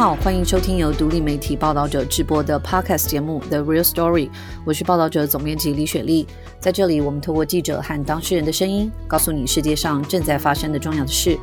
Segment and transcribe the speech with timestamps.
[0.00, 4.28] 好，欢迎收听由独立媒体报道者直播的 Podcast 节目《The Real Story》，
[4.64, 6.26] 我是报道者总编辑李雪莉。
[6.58, 11.38] 在这里，我们透过记者和当事人的声音，告诉你世界上正在发生的重要的事。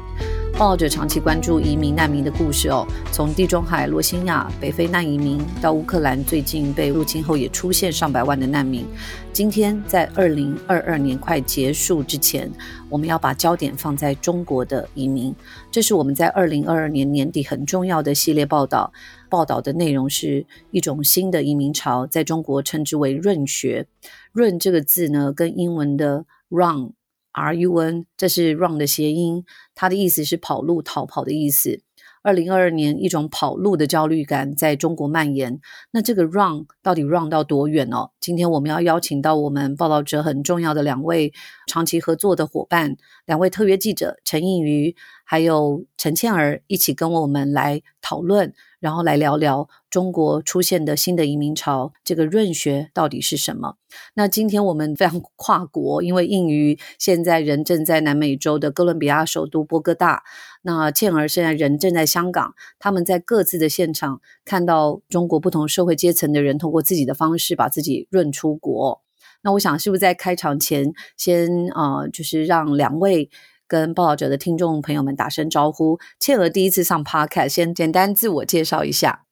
[0.58, 8.84] 抱着长期关注移民难民的故事哦，从地中海、罗兴亚、北非难移民到乌克兰最近被入侵后也出现上百万的难民。
[9.32, 12.52] 今天在二零二二年快结束之前，
[12.90, 15.32] 我们要把焦点放在中国的移民。
[15.70, 18.92] 这是我们在二零二二年年底很重要的系列报道。
[19.30, 23.86] 报道的内容是一种新的移民潮，在中国称之为“润学”。
[24.34, 26.94] 润这个字呢，跟英文的 run。
[27.38, 31.82] R U N，这是 run 的谐音，它的意思是跑路、逃跑的意思。
[32.24, 35.62] 二零二二年，一种跑路的焦虑感在中国蔓延。
[35.92, 38.10] 那这个 run 到底 run 到多远哦？
[38.20, 41.32] 今天我们要邀请到我们报道者很重要的两位
[41.68, 48.54] 长期合作的伙伴，两位特约记者陈映瑜还有陈倩儿，一起跟我们来讨论。
[48.80, 53.76] 然后来聊聊中国出现的新的移民潮，这个润学到底是什么？
[54.16, 60.24] 那今天我们非常跨国，因为应于现在人正在南美洲的哥伦比亚首都波哥大，
[60.62, 69.02] 那倩儿现在人正在香港，他们在各自的现场看到中国不同社会阶层的人通过自己的方式把自己润出国。
[69.42, 73.30] 那我想是不是在开场前先啊，就是让两位。
[73.70, 76.00] 跟报道者的听众朋友们打声招呼。
[76.22, 79.27] 倩娥第一次上 Podcast，先简单自我介绍一下。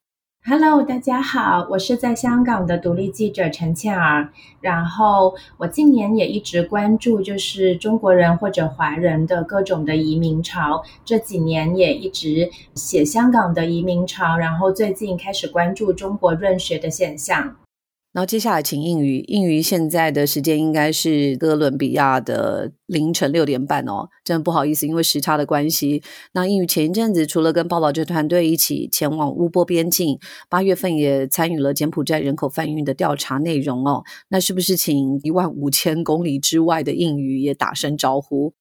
[0.48, 4.28] Hello，大家好，我是在香港的独立记者陈倩儿。
[4.60, 10.84] 然后我近年也一直关注，就是中国人或者华人的各种的移民潮。
[11.04, 17.56] 这几年也一直写香港的移民潮，然后最近开始关注中国润学的现象。
[18.16, 26.02] 然后接下来请应宇，应宇现在的时间应该是哥伦比亚的凌晨六点半哦，真的不好意思，因为时差的关系。
[26.32, 30.18] 那应宇前一阵子除了跟报道者团队一起前往乌波边境，
[30.48, 34.02] 八月份也参与了柬埔寨人口贩运的调查内容哦。
[34.28, 38.54] 那是不是请一万五千公里之外的应宇也打声招呼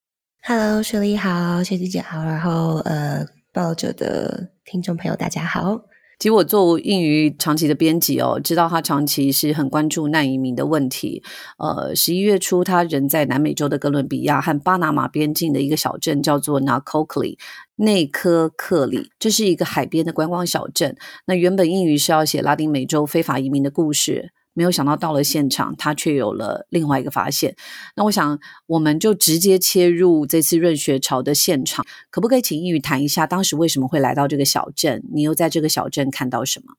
[0.44, 5.86] ？Hello，雪莉好，谢姐姐好，然后呃，报道者的听众朋友大家好。
[6.18, 11.24] 其实我做印语长期的编辑哦，知道他长期是很关注难移民的问题。
[11.58, 17.38] 呃，十一月初，他人在南美洲的哥伦比亚和巴拿马边境的一个小镇，叫做 Nacocli
[17.76, 20.96] 内科克里，这是一个海边的观光小镇。
[21.28, 24.32] 那原本英语是要写拉丁美洲非法移民的故事。
[24.56, 27.56] 没有想到到了现场，他却有了另外一个发现。
[27.96, 35.04] 那我想，我们就直接切入这次润学潮的现场，可不可以请英语谈一下当时为什么会来到这个小镇？
[35.14, 36.74] 你又在这个小镇看到什么？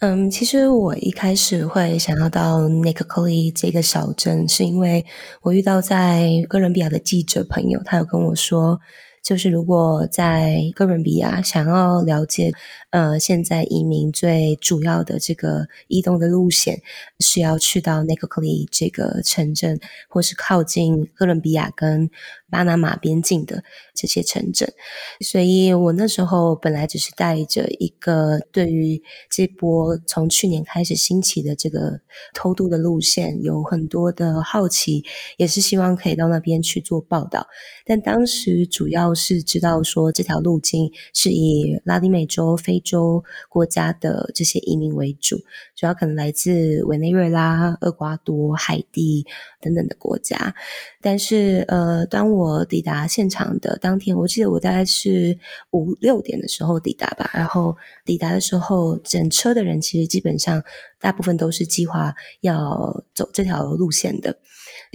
[0.00, 5.06] 嗯，其实我一开始会想要到 n i c o l i 这个小镇，是因为
[5.40, 8.80] 我遇到在哥伦比亚的记者朋友，他有跟我说。
[9.26, 12.52] 就是如果在哥伦比亚想要了解，
[12.90, 16.80] 呃，现在移民最主要的这个移动的路线，
[17.18, 22.08] 是要去到 n i c o l i 这个城镇，或是靠近哥伦比亚跟。
[22.50, 23.64] 巴拿马边境的
[23.94, 24.72] 这些城镇，
[25.20, 32.00] 所以我那时候本来只是带着一个对于这波从去年开始兴起的这个
[32.34, 35.04] 偷渡的路线有很多的好奇，
[35.36, 37.46] 也是希望可以到那边去做报道。
[37.84, 45.36] 但当时主要是知道说这条路径是以拉丁美洲、非洲国家的这些移民为主，
[45.74, 49.26] 主要可能来自委内瑞拉、厄瓜多、海地
[49.60, 50.54] 等等的国家。
[51.00, 55.36] 但是呃，当我我抵达现场的当天，我记得我大概是
[55.72, 57.28] 五六点的时候抵达吧。
[57.34, 60.62] 然后抵达的时候，整车的人其实基本上
[61.00, 64.38] 大部分都是计划要走这条路线的。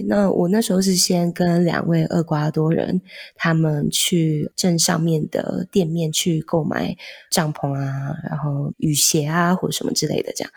[0.08, 3.02] 那我那时候是先跟两位厄瓜多人，
[3.34, 6.96] 他们去镇上面的店面去购买
[7.30, 10.52] 帐篷啊，然后雨鞋啊或者什么之类的这样。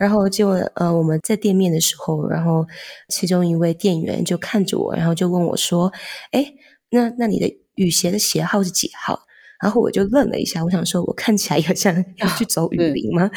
[0.00, 2.66] 然后就呃我们在店面的时候，然后
[3.08, 5.92] 其中一位店员就看着我，然后就问我说
[6.32, 6.54] ：“哎，
[6.88, 9.20] 那那你的雨鞋的鞋号是几号？”
[9.62, 13.30] 然后我就愣了一下，我想说，我看起来好像要去走雨林吗？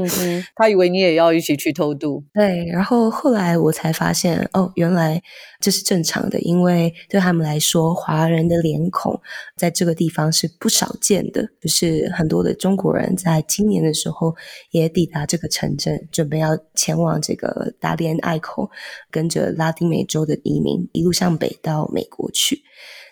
[0.54, 2.22] 他以为你也要一起去偷渡。
[2.34, 5.22] 对，然后后来我才发现，哦，原来
[5.58, 9.18] 这是正常的，因为对他们来说，华人的脸孔
[9.56, 11.48] 在这个地方是不少见的。
[11.60, 14.34] 就是很多的中国人在今年的时候
[14.70, 18.70] 也抵达这个城镇，准备要前往这个大连隘口，
[19.10, 22.62] 跟着拉丁美洲的移民一路向北到美国去。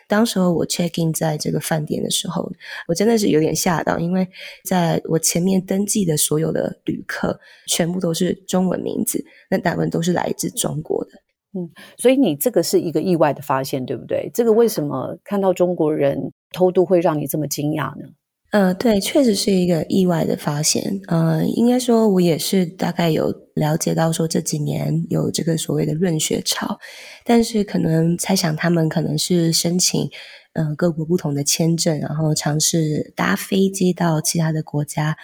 [0.08, 2.50] 当时候我 check in 在这个饭店的时候，
[2.88, 4.26] 我真的是有点吓到，因为
[4.64, 7.38] 在我前面登记的所有的旅客
[7.68, 11.10] 全部都是中文名字，那大部分都是来自中国的。
[11.54, 14.30] 嗯，所以你这个是一个意外的发现，对不对？
[14.34, 18.08] 这个为什么看到中国人偷渡会让你这么惊讶呢？
[18.50, 21.00] 呃，对，确实是一个意外的发现。
[21.08, 26.78] 呃，应该说，我也是大概有了解到说这几年有这个所谓的润学潮，
[27.24, 30.08] 但是可能猜想他们可能是申请
[30.54, 35.14] 呃各国不同的签证，然后尝试搭飞机到其他的国家，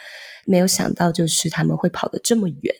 [0.45, 2.75] 没有想到就是他们会跑得这么远。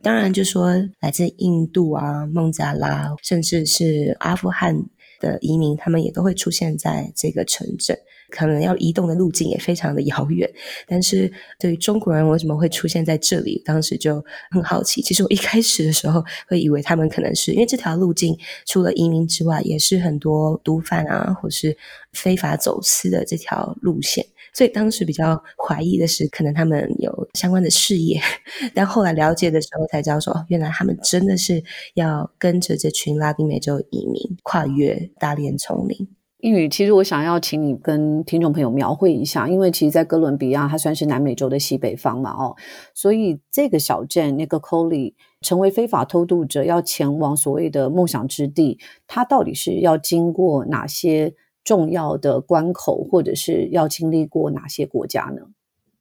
[0.00, 4.76] 当然，就说来自印度啊、孟加拉，甚至是阿富汗
[5.20, 7.98] 的移民，他们也都会出现在这个城镇。
[8.30, 10.46] 可能要移动的路径也非常的遥远，
[10.86, 15.00] 但是对于中国人为什么会出现在这里，当时就很好奇。
[15.00, 21.74] 其实我一开始的时候会以为他们可能是因为这条路径除了移民之外，也是很多毒贩啊，或是
[22.12, 24.26] 非法走私的这条路线。
[24.58, 28.20] 所以当时比较怀疑的是，可能他们有相关的事业。
[28.74, 31.62] 但后来了解的时候才知道，说原来他们真的是
[31.94, 36.08] 要跟着这群拉丁美洲移民跨越大连丛林。
[36.40, 42.56] 英语，其实我想要请你跟听众朋友描绘一下，因为其实，在哥伦比亚，它算是南美洲的西北方嘛，哦，
[42.94, 51.32] 所以这个小镇那个 c o l i 成为非法偷渡者要前往所谓的梦想之地，它到底是要经过哪些
[51.68, 55.42] 重要的关口，或者是要经历过哪些国家呢？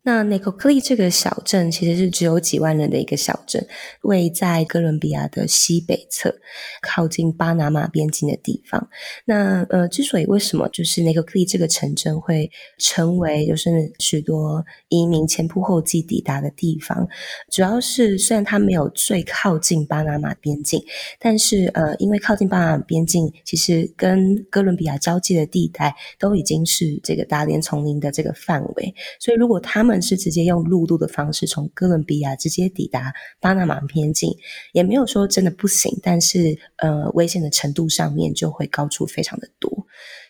[0.07, 3.67] 那内科克利这个小镇其实是只有几万人的一个小镇，
[4.03, 6.33] 位在哥伦比亚的西北侧，
[6.81, 8.87] 靠近巴拿马边境的地方。
[9.25, 17.05] 那呃，之所以为什么就是内科克利这个城镇会成为就是许多移民前仆后继抵达的地方，
[17.51, 20.81] 主要是虽然它没有最靠近巴拿马边境，
[21.19, 34.35] 但是呃，因为靠近巴拿马边境，其实跟哥伦比亚交界的地带都已经是这个大连丛林的这个范围，所以如果他们是直接用陆路的方式从哥伦比亚直接抵达巴拿马边境，
[34.73, 39.85] 也没有说真的不行，但是呃，危险的程度上面就会高出非常的多。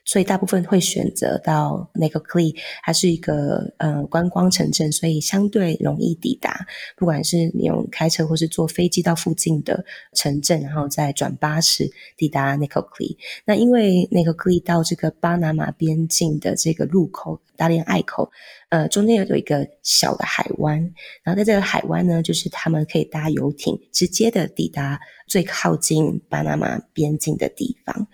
[0.06, 6.66] 所以大部分会选择到那个 CLE，它是一个呃观光城镇，所以相对容易抵达。
[6.96, 13.18] 不管是你用开车或是坐飞机到附近的城镇，然后再转巴士抵达那个 CLE。
[13.44, 18.32] 那因为那个 CLE 到这个巴拿马边境的这个路口大连隘口，
[18.70, 20.78] 呃，中间有有一个小的海湾，
[21.24, 28.08] 然后在这个海湾呢，就是他们可以搭游艇直接的抵达最靠近巴拿马边境的地方。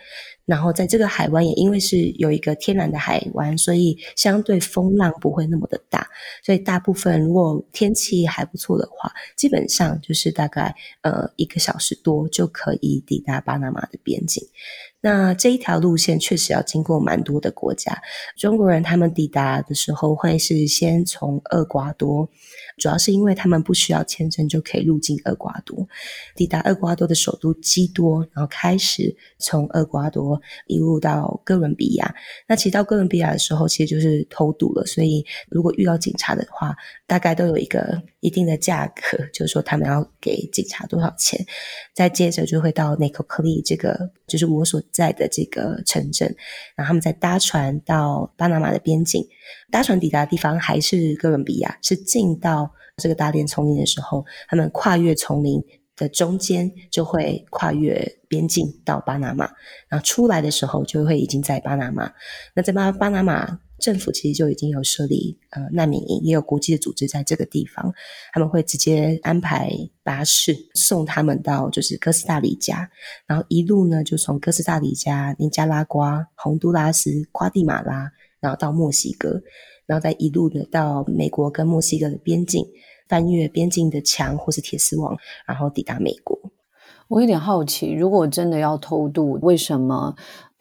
[0.45, 6.07] 然后在这个海湾也因为是有一个天然的海湾，所以相对风浪不会那么的大，
[6.43, 14.47] 所以大部分如果天气还不错的话，基本上就是大概呃一个小时多就可以抵达巴拿马的边境。
[15.05, 18.01] 那这一条路线确实要经过蛮多的国家，
[18.37, 22.29] 中国人他们抵达的时候会是先从厄瓜多。
[22.77, 25.87] 主要是因为他们不需要签证就可以入境厄瓜多，
[26.35, 32.15] 抵达厄瓜多的首都基多，然后开始从厄瓜多一路到哥伦比亚。
[32.47, 34.85] 那其实到哥伦比亚的时候，其实就是偷渡了。
[34.85, 36.75] 所以如果遇到警察的话，
[37.05, 41.45] 大概都有一个一定的价格，就是说他们要给警察多少钱。
[41.93, 46.33] 再接着就会到内科克利这个，就是我所在的这个城镇，
[46.75, 49.27] 然后他们再搭船到巴拿马的边境。
[49.71, 55.61] 搭船抵达的地方还是哥伦比亚，是进到这个大殿丛林的时候，他们跨越丛林
[55.95, 59.45] 的中间就会跨越边境到巴拿马，
[59.89, 62.13] 然后出来的时候就会已经在巴拿马。
[62.53, 67.93] 那在巴巴拿马政府其实就已经有设立呃难民营，也有国际的组织在这个地方，
[68.31, 69.69] 他们会直接安排
[70.03, 72.89] 巴士送他们到就是哥斯达黎加，
[73.27, 78.11] 然后一路呢就从哥斯达黎加、尼加拉瓜、洪都拉斯、瓜地马拉。
[78.39, 79.41] 然后到墨西哥，
[79.85, 82.65] 然后再一路的到美国跟墨西哥的边境，
[83.07, 85.15] 翻越边境的墙或是铁丝网，
[85.47, 86.37] 然后抵达美国。
[87.07, 90.13] 我有点好奇，如果真的要偷渡，为什么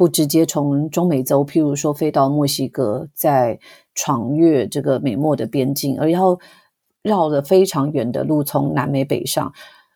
[0.02, 3.61] 不直接从中美洲，譬如说飞到墨西哥，再
[3.94, 6.37] 闯越这个美墨的边境，而要
[7.02, 9.52] 绕了非常远的路从南美北上？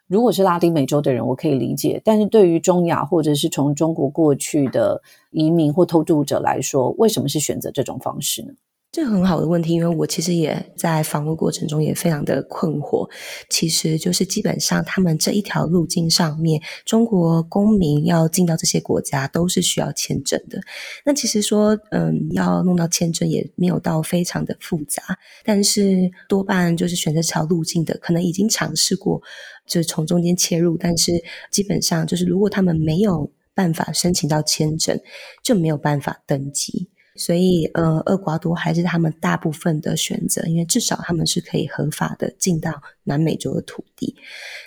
[0.07, 8.53] 如果是拉丁美洲的人，我可以理解；但是对于中亚或者是从中国过去的移民或偷渡者来说，为什么是选择这种方式呢？
[8.97, 13.07] 这很好的问题，因为我其实也在访问过程中也非常的困惑。
[13.51, 20.59] 其实就是基本上他们这一条路径上面，中国公民要进到这些国家都是需要签证的。
[21.05, 25.03] 那其实说，嗯，要弄到签证也没有到非常的复杂，
[25.45, 29.21] 但是多半就是选择这条路径的，可能已经尝试过，
[29.67, 34.99] 就是从中间切入，但是基本上就是如果他们没有办法申请到签证，
[35.43, 36.89] 就没有办法登机。
[37.17, 44.15] 所以，呃，厄瓜多还是他们大部分的选择，因为至少他们是可以合法的进到南美洲的土地。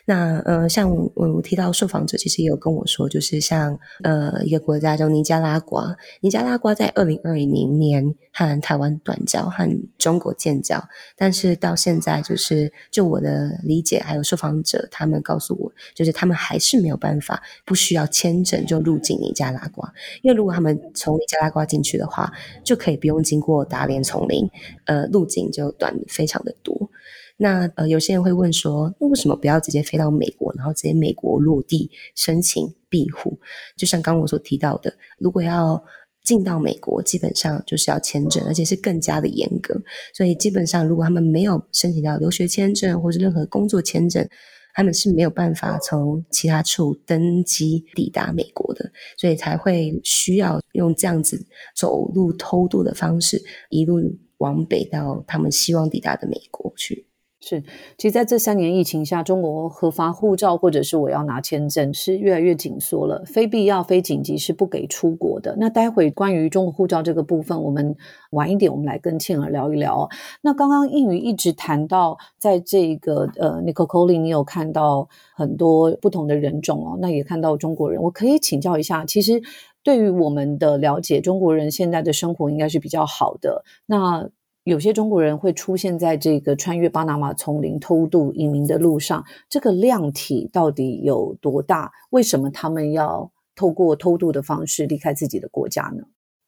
[0.05, 10.83] 那，呃，像我我提到受访者，其实也有跟我说，就是像呃一个国家叫尼加拉瓜，尼加拉瓜在二零二零年和台湾断交，和中国建交，
[11.15, 22.31] 但是到现在，就是就我的理解，还有受访者他们告诉我，就是他们还是没有办法不需要签证就入境尼加拉瓜，因为如果他们从尼加拉瓜进去的话。
[22.63, 24.49] 就可以不用经过打脸丛林，
[24.85, 26.89] 呃，路径就短非常的多。
[27.37, 33.39] 那呃，有些人会问说，那为什么不要直接飞到美国，然后直接美国落地申请庇护？
[33.77, 35.81] 就像刚我所提到的，如果要
[36.21, 39.81] 进到美国，基本上就是要签证，而且是更加的严格。
[40.13, 44.27] 所以基本上，如果他们没有申请到留学签证或是任何工作签证，
[44.73, 51.45] 他们是没有办法从其他处登机抵达美国的，所以才会需要用这样子
[51.75, 53.99] 走路偷渡的方式，一路
[54.37, 57.08] 往北到他们希望抵达的美国去。
[57.49, 57.63] 是，
[57.97, 65.55] 其实在这三年疫情下，中国核发护照或者是我要拿签证是越来越紧缩了，非必要、非紧急是不给出国的。
[65.59, 67.95] 那待会关于中国护照这个部分，我们
[68.31, 70.07] 晚一点我们来跟庆儿聊一聊。
[70.41, 77.99] 那刚刚应宇一直谈到，在这个呃 Nicole Coley，你有看到很多不同的人种哦，那也看到中国人。
[77.99, 79.41] 我可以请教一下，其实
[79.81, 83.63] 对于我们的了解，中国人现在的生活应该是比较好的。
[83.87, 84.29] 那
[84.63, 91.91] 有些中国人会出现在这个穿越巴拿马丛林偷渡移民的路上，这个量体到底有多大？
[92.11, 96.03] 为什么他们要透过偷渡的方式离开自己的国家呢？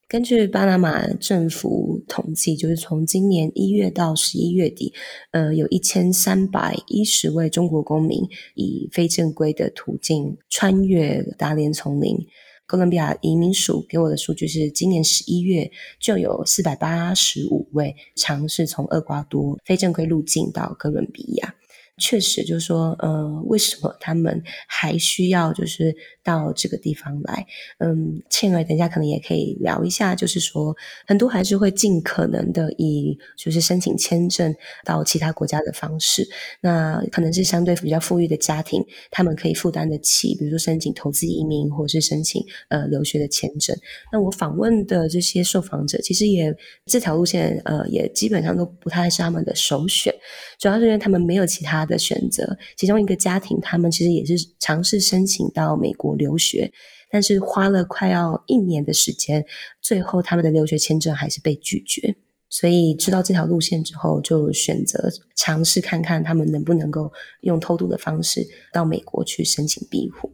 [0.07, 4.93] 根据巴拿马政府统计，就是从今年一月到十一月底，
[5.31, 12.27] 呃，有一千三百一十位中国公民以非正规的途径穿越达连丛林。
[12.71, 21.53] 哥伦比亚移民署给我的数据是，今年十一月就有四百八十五位尝试从厄瓜多非正规入境到哥伦比亚。
[21.97, 27.45] 确实，就是说，呃，为什么他们还需要就是到这个地方来？
[27.79, 36.27] 嗯，倩儿，等一下可能也可以聊一下，就是说，很多还是会尽可能的以就是申请签证到其他国家的方式。
[36.61, 43.77] 那可能是相对比较富裕的家庭，他们可以负担得起，比如说申请投资移民，或者是申请呃留学的签证。
[44.11, 46.55] 那我访问的这些受访者，其实也
[46.85, 50.13] 这条路线，呃，也基本上都不太是他们的首选，
[50.61, 51.81] 主要是因为他们没有其他。
[51.85, 56.71] 的选择，其中一个家庭，他们其实也是尝试申请到美国留学，
[57.09, 59.43] 但是花了快要一年的时间，
[59.81, 62.15] 最后他们的留学签证还是被拒绝。
[62.49, 70.31] 所以知道这条路线之后，就选择尝试看看他们能不能够用偷渡的方式到美国去申请庇护。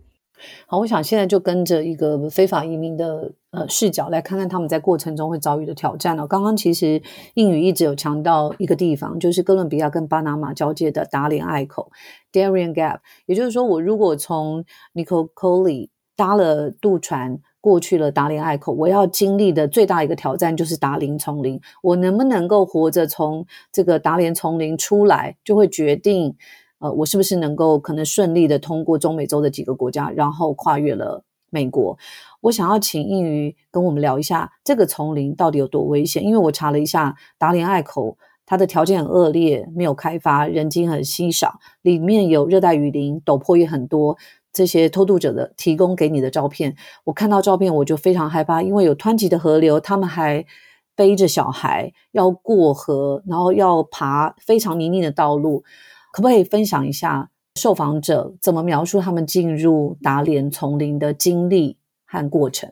[0.67, 6.27] 好，我想现在就跟着一个非法移民的呃视角来看看他们在过程中会遭遇的挑战了。
[6.27, 7.01] 刚刚其实
[7.33, 11.91] 英语一直有强调一个地方，就是哥伦比亚跟巴拿马交界的达连隘口
[12.31, 12.99] （Darien Gap）。
[13.25, 14.63] 也就是说，我如果从
[14.93, 21.59] Nicole Coley 搭了渡船过去了达连隘口，我要经历的最大一个挑战就是达林丛林。
[21.81, 26.35] 我能不能够活着从这个达连丛林出来，就会决定。
[26.79, 31.97] 呃，我是不是能够可能顺利的通过中美洲的几个国家，然后跨越了美国？
[32.41, 36.23] 我想要请应瑜跟我们聊一下这个丛林到底有多危险？
[36.23, 44.17] 因为我查了一下达连隘口，它的条件很恶劣，没有开发，人迹很稀少，里面有热带雨林，陡坡也很多。
[44.53, 50.43] 这些偷渡者的提供给你的照片，我看到照片我就非常害怕，因为有湍急的河流，他们还
[50.95, 55.63] 背着小孩要过河，然后要爬非常泥泞的道路。
[56.17, 62.71] 可不可以分享一下受访者怎么描述他们进入打脸丛林的经历和过程？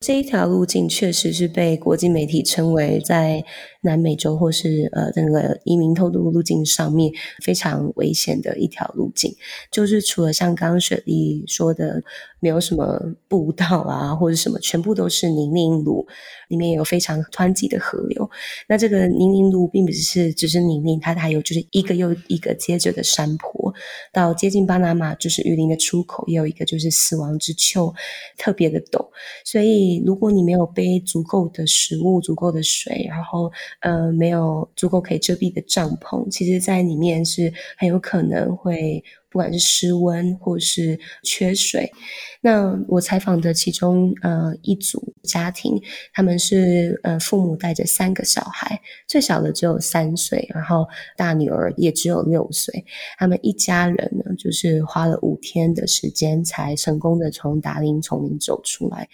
[0.00, 3.44] 这一条路径确实是被国际媒体称为在
[3.82, 7.12] 南美洲或是呃那个移民偷渡路径上面
[7.44, 9.34] 非常危险的一条路径。
[9.70, 12.02] 就是除了像刚刚雪莉说的，
[12.40, 16.06] 没有什么步道啊或者什么，全部都是泥泞路，
[16.48, 18.28] 里面有非常湍急的河流。
[18.68, 23.72] 那这个泥泞路并不是只是泥泞，它还有就是一个又一个接着的山坡。
[24.12, 27.94] 到接近巴拿马就是雨林的出口，也有一个就是死亡之丘，
[28.36, 29.08] 特别的陡，
[29.44, 29.78] 所以。
[30.04, 39.02] 如果你没有背足够的食物、足够的水，然后呃没有足够可以遮蔽的帐篷，其实在里面是很有可能会。
[39.38, 41.92] 不管是失温或是缺水，
[42.40, 45.80] 那我采访的其中呃一组家庭，
[46.12, 52.84] 他们是呃父母带着三个小孩，最小的只有三岁，然后大女儿也只有六岁，
[53.16, 59.08] 他们一家人呢，就是花了五天的时间才成功的从达林丛林走出来。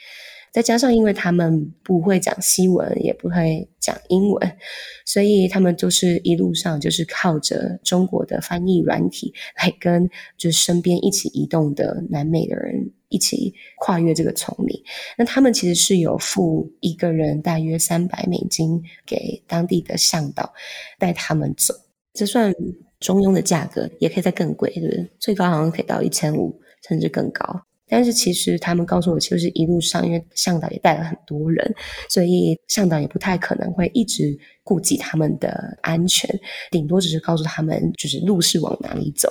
[0.54, 4.56] 再加上因为他们不会讲西文，也不会讲英文，
[5.04, 10.08] 所以他们就是一路上就是靠着中国的翻译软体来跟
[10.38, 14.80] 就是身边一起移动的南美的人一起跨越这个丛林。
[15.18, 20.54] 那他们其实是有付一个人大约三百美金给当地的向导
[21.00, 21.74] 带他们走，
[22.12, 22.54] 这算
[23.00, 25.10] 中庸的价格，也可以再更贵，对不对？
[25.18, 27.66] 最高好像可以到一千五，甚至更高。
[27.88, 31.74] 但是其实他们告诉我，就是一路上，因为向导也带了很多人，
[32.08, 36.28] 所以向导也不太可能会一直顾及他们的安全，
[36.70, 39.28] 顶多只是告诉他们就是路是往哪里走。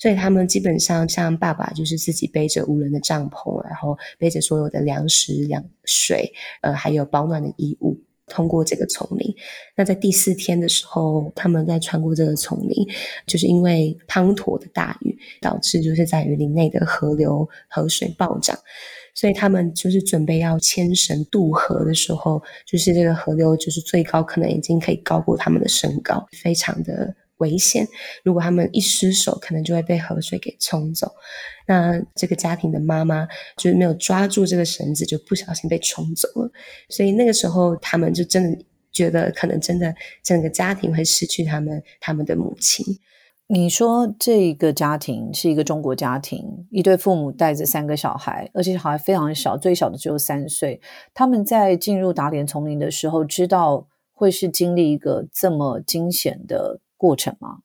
[0.00, 8.00] 所以他们基本上像爸爸就是自己背着无人的帐篷，然后背着所有的粮食、粮水，呃，还有保暖的衣物。
[8.32, 9.34] 通过这个丛林，
[9.76, 12.88] 那在第四天的时候，他们在穿过这个丛林，
[13.26, 18.58] 就是因为滂沱的大雨，导致就是在雨林内的河流河水暴涨，
[19.14, 27.14] 所以他们就是准备要牵绳渡河的时候，就是这个河流就是最高可能已经可以高过他们的身高，非常的。
[27.42, 27.86] 危险！
[28.24, 31.10] 如果他们一失手，可能就会被河水给冲走。
[31.66, 36.50] 那这个家庭的妈妈就是没有抓住这个绳子，就不小心被冲走了。
[36.88, 42.84] 所以那个时候，他们就真的觉得，可能真的整个家庭会失去他们他们的母亲。
[43.48, 50.80] 你说这一个家庭是一个中国家庭，一对父母带着三个小孩，而且小孩非常小，最小的只有三岁。
[51.12, 56.80] 他们在进入打脸丛林的时候，知道会是经历一个这么惊险的。
[57.02, 57.58] 过程吗？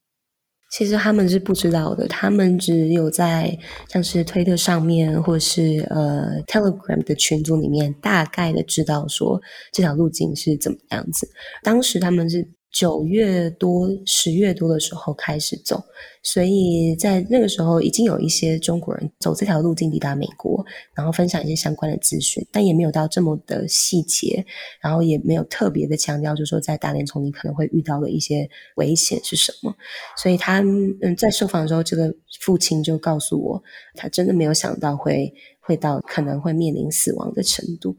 [0.71, 9.41] 其实他们是不知道的，他们只有在像是推特上面，或是呃 Telegram 的群组里面，大概的知道说
[9.71, 11.29] 这条路径是怎么样子。
[11.63, 12.56] 当时他们是。
[12.71, 15.83] 九月多、十月多的时候开始走，
[16.21, 24.45] 所以在那个时候已经有一些中国人走这条路径抵达美国，然后分享一些相关的资讯，但也没有到这么的细节，
[24.79, 29.73] 然后也没有特别的强调，就是说在大连丛林可能会遇到的一些危险是什么。
[30.15, 33.63] 所以他嗯在受访的时候，这个父亲就告诉我，
[33.95, 37.95] 他真的没有想到会会到可能会面临死亡的程度。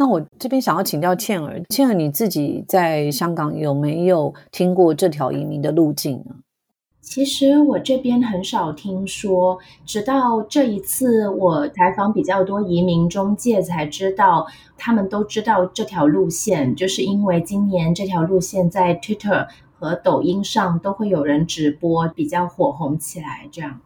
[0.00, 6.36] 那我这边想要请教倩儿，倩儿你自己在香港有没有听过这条移民的路径呢？
[7.02, 14.46] 其实我这边很少听说，直到这一次我采访比较多移民中介才知道，
[14.78, 23.78] 他们都知道这条路线，就是因为今年这条路线在 Twitter 和抖音上都会有人直播，比较火红起来，这样。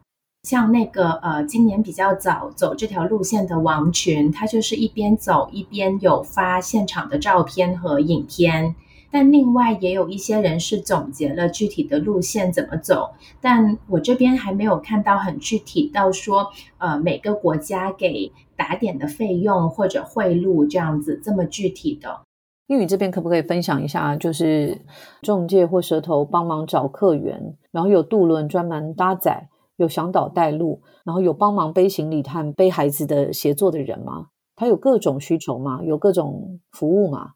[0.45, 8.77] 像那个呃，今年比较早走这条路线的王群，他就是一边走一边有发现场的照片和影片。
[9.11, 22.21] 但另外也有一些人是总结了具体的路线怎么走，但我这边还没有看到很具体到说，呃，每个国家给打点的费用或者贿赂这样子这么具体的。
[22.67, 24.83] 玉宇这边可不可以分享一下，就是
[25.23, 29.49] 中介或蛇头帮忙找客源，然后有渡轮专门搭载。
[29.77, 34.29] 有向导带路，然后有帮忙背行李和背孩子的协作的人吗？
[34.57, 35.81] 他有各种需求吗？
[35.83, 37.33] 有各种服务吗？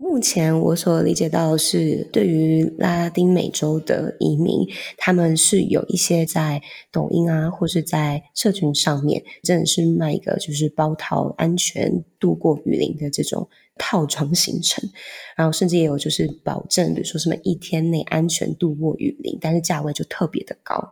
[0.00, 13.48] 目前我所理解到是，对于拉丁美洲的移民，他们是有一些在抖音啊，或是在社群上面，真的是卖一个就是包套安全度过雨林的这种。
[13.80, 14.90] 套装行程，
[15.36, 20.90] 然后甚至也有就是保证，比如说什么一天内安全度过雨林，但是价位就特别的高。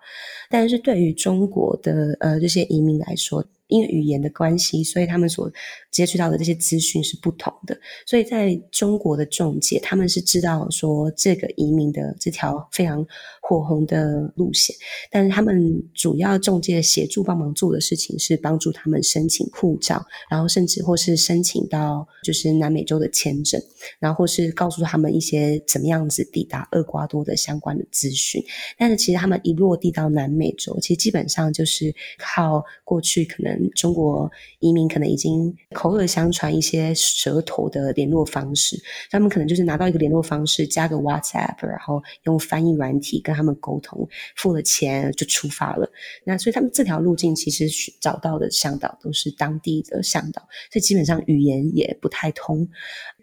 [0.48, 5.50] 但是对于中国的呃这些移民来说，因为语言的关系，所以他们所
[5.90, 7.76] 接触到的这些资讯是不同的。
[8.06, 13.04] 所以在中国的中介，他们是知道说这个移民的这条非常
[13.42, 14.76] 火红的路线，
[15.10, 23.60] 但是他们主要中介协助帮忙做的事情是帮助他们申请护照，然后甚至或是申请到就是南美洲的签证，
[23.98, 28.44] 然后或是告诉他们一些怎么样子抵达厄瓜多的相关的资讯。
[28.78, 33.55] 但是其实他们一落地到南美洲，其实基本上就是靠过去可能。
[33.74, 45.90] 中国移民可能已经口耳相传一些舌头的联络方式，他们可能就是拿到一个联络方式，加个 WhatsApp，然后用翻译软体跟他们沟通，付了钱就出发了。
[46.24, 47.66] 那所以他们这条路径其实
[48.00, 52.68] 找到的向导都是当地的向导，所以基本上语言也不太通。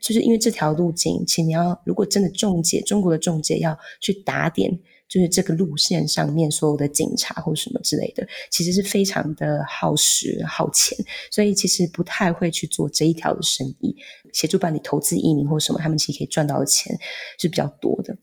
[0.02, 4.80] 就是因为这条路径，请你要如果真的中介，中国的中介要去打点。
[5.14, 10.98] 就是这个路线上面所有的警察或什么之类的，其实是非常的耗时耗钱，
[11.30, 13.96] 所以其实不太会去做这一条的生意。
[14.34, 16.98] 协助办理投资移民或什么，他们其实可以赚到的钱
[17.38, 18.18] 是比较多的。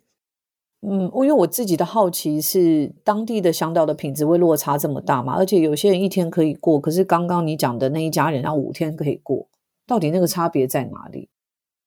[0.83, 5.35] 嗯，因为我自己的好奇是，当地的向导的品质会落差这么大吗？
[5.35, 9.48] 而且有些人一天可以过，可是刚刚你讲的那一家人要五天可以过，
[9.87, 11.29] 到底那个差别在哪里？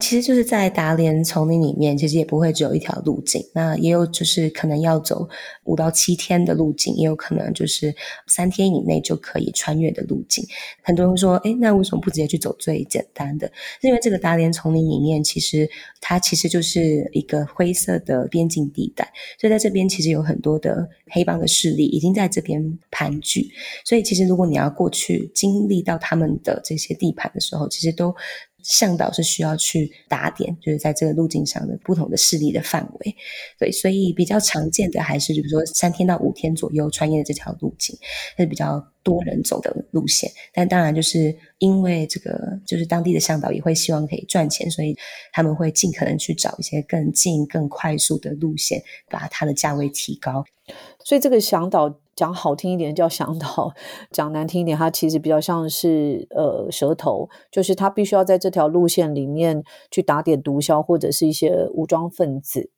[0.04, 5.30] 其实就是在达连丛林里面，其实也不会只有一条路径，那也有就是可能要走
[5.64, 7.96] 五到七天的路径，也有可能就是
[8.28, 10.46] 三天以内就可以穿越的路径。
[10.82, 13.50] 很多人说，哎，那为什么不直接去走最简单的？
[13.80, 15.70] 因为这个达连丛林里面，其实
[16.02, 23.50] 它其实就是一个灰色的边境地带，所以在这边其实有很多的黑帮的势力已经在这边盘踞。
[23.86, 28.14] 所以其实如果你要过去经历到他们的这些地盘的时候，其实都。
[28.64, 33.16] 向导是需要去打点，就是在这个路径上的不同的势力的范围，
[33.60, 37.96] 对，所以比较常见的还是，比如说三天到五天左右穿越的这条路径，
[38.38, 40.32] 是比较多人走的路线。
[40.54, 44.96] 但当然，就是因为这个，就是当地的向导也会希望可以赚钱，所以
[45.32, 50.46] 他们会尽可能去找一些更近、更快速的路线，把它的价位提高。
[51.04, 52.00] 所以这个向导。
[52.16, 53.74] 讲好听一点叫向导，
[54.12, 62.70] 讲难听一点，它其实比较像是呃舌头，就是他必须要在这条路线里面去打点毒枭或者是一些武装分子。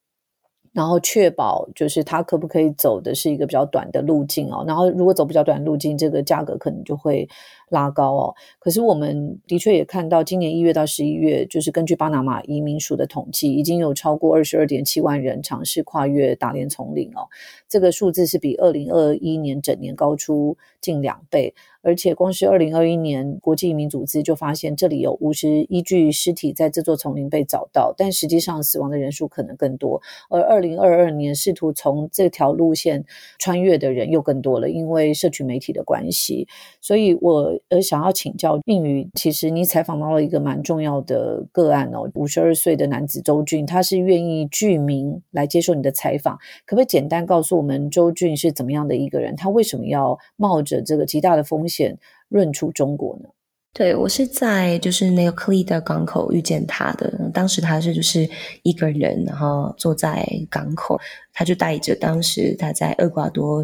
[0.73, 4.65] 然后确保就是他可不可以走的是一个比较短的路径哦。
[4.67, 7.25] 然后如果走比较短路径，这个价格可能就会
[7.69, 8.35] 拉高哦。
[8.59, 17.27] 可是我们的确也看到，今年一月到十一月，就是根据巴拿马移民署的统计，已经有超过二十二点七万人尝试跨越大连丛林哦。
[17.67, 21.53] 这个数字是比二零二一年整年高出近两倍。
[21.81, 30.01] 而且，光是二零二一年，国际移民组织就发现这里有五十一具尸体在这座丛林被找到，但实际上死亡的人数可能更多。
[30.27, 33.05] 而二零二二年试图从这条路线
[33.37, 36.47] 穿越的人又更多了，因为社群媒体的关系。
[36.81, 49.35] 所以我呃想要请教应宇，其实你采访到了一个蛮重要的个案哦，五十二岁的男子周俊，他是愿意具名来接受你的采访，可不可以简单告诉我们周俊是怎么样的一个人？
[49.35, 51.75] 他为什么要冒着这个极大的风险？
[51.75, 53.27] 险润出中国呢？
[53.73, 58.25] 对我是在就是那个克利的港口遇见他的，当时他是就是
[58.63, 60.97] 一个人，然后坐在港口，
[61.33, 63.61] 他就带着当时他在厄瓜多。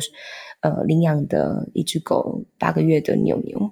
[0.62, 3.72] 呃，领养的一只狗，八个月的牛牛，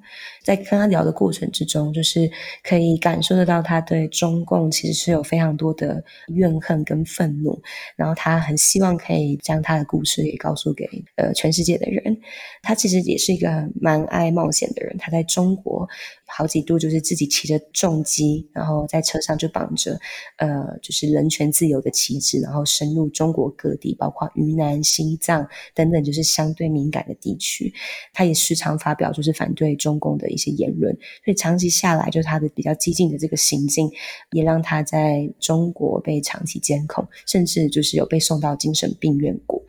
[0.50, 2.28] 在跟他聊的过程之中，就是
[2.64, 7.62] 可以感受得到他对中共其实是有非常多的怨恨跟愤怒，
[7.96, 12.20] 然后他很希望可以将他的故事也告诉给呃全世界的人。
[12.64, 15.88] 他其实也是一个蛮爱冒险的人，他在中国
[16.26, 20.00] 好几度就是自己骑着重机，然后在车上就绑着
[20.38, 27.72] 呃就是人权自由的旗帜，然后深入中国各地，包括云南、西藏等等，就是相对敏感的地区，
[28.14, 30.94] 他也时常发表就是反对中共的一一些言论，
[31.26, 33.92] 所以长期下来，就他的比较激进的这个行径，
[34.32, 39.62] 也让他在中国被长期监控，甚至就是有被送到精神病院过。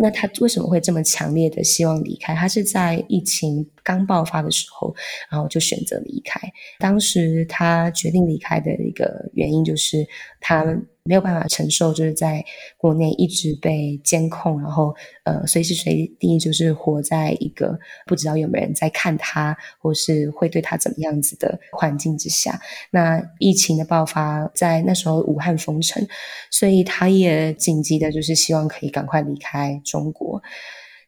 [0.00, 2.34] 那他为什么会这么强烈的希望离开？
[2.34, 4.94] 他是在疫情刚爆发的时候，
[5.30, 6.40] 然后就选择离开。
[6.78, 10.06] 当时他决定离开的一个原因就是
[10.40, 10.76] 他。
[11.02, 12.44] 没有办法承受，就是在
[12.76, 22.60] 国内一直被监控，然后呃随时随地就是活在一个不知道有没有人在看他，或是会对他怎么样子的环境之下。
[22.90, 26.06] 那疫情的爆发在那时候武汉封城，
[26.50, 30.42] 所以他也紧急的就是希望可以赶快离开中国。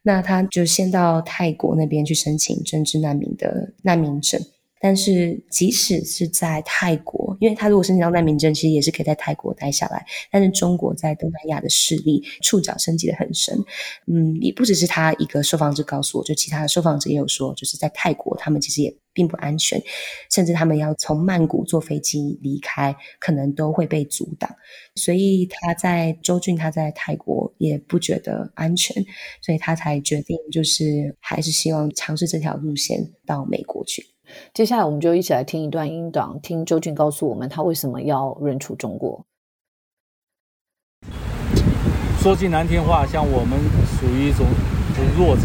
[0.02, 4.40] 那他就先到泰国那边去申请政治难民的难民证。
[4.82, 10.04] 但是，即使是在泰国，因为他如果申请到难民证，其实也是可以在泰国待下来。
[10.28, 13.56] 但是，中国在东南亚的势力触角升级的很深。
[14.08, 19.80] 嗯，也不只是他一个受访者告诉我，就其他的受访者也有说，就是在泰国，他们其实也并不安全，
[20.32, 24.50] 甚至他们要从曼谷坐飞机离开，可能都会被阻挡。
[24.96, 28.96] 所以，他在周俊他在泰国也不觉得安全，
[29.40, 34.11] 所以他才决定就是还是希望尝试这条路线到美国去。
[34.54, 39.24] 接下来，我们就一起来听一段音档，听周俊告诉我们他为什么要认出中国。
[42.20, 43.58] 说句难听话，像我们
[43.98, 44.46] 属于一种
[45.18, 45.42] 弱者，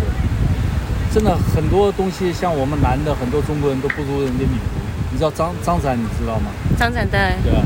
[1.11, 4.77] 真的很多东西，像我们男的，很多中国人都不如人家女的。
[5.11, 6.51] 你知道张张展，你知道吗？
[6.77, 7.17] 张展对。
[7.43, 7.63] 对啊，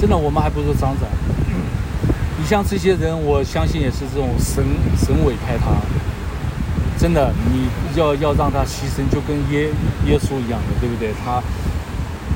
[0.00, 1.08] 真的，我们还不如张展。
[2.40, 4.64] 你像这些人，我相信也是这种神
[4.96, 5.72] 神委派他。
[6.98, 9.70] 真的，你要要让他牺牲，就跟耶
[10.04, 11.14] 耶稣一样的，对不对？
[11.24, 11.40] 他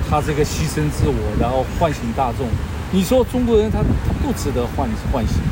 [0.09, 2.46] 他这个牺牲自我，然后唤醒大众。
[2.92, 3.81] 你说中国人他
[4.22, 5.42] 不值得唤唤醒？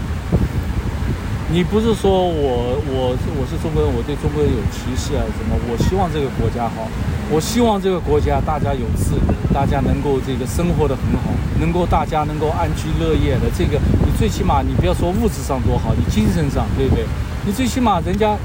[1.50, 5.26] 你不是说我我我是中国人，我对中国人有歧视啊？
[5.26, 5.58] 什么？
[5.66, 6.86] 我希望这个国家好，
[7.30, 13.50] 我希望这个国家大家有自由，大家能够这个生活的很好，能够大家能够安居乐业的。
[13.58, 17.04] 这个你最起码你不要说物质上多好，你精神上对不对？
[17.44, 18.38] 你最起码人家。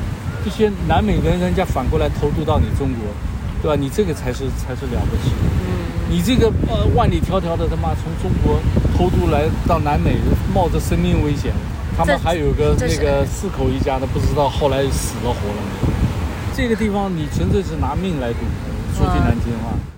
[0.45, 3.09] 这些南美人，人家反过来偷渡到你中国，
[3.63, 3.75] 对吧？
[3.75, 5.33] 你这个才是才是了不起。
[5.41, 8.61] 嗯，你这个呃万里迢迢的他妈从中国
[8.95, 10.17] 偷渡来到南美，
[10.53, 11.51] 冒着生命危险，
[11.97, 15.89] 他们还有个那个四口一家的，不知道后来死了活了没。
[16.55, 18.37] 这个地方你纯粹是拿命来赌，
[18.95, 19.94] 说句难听话。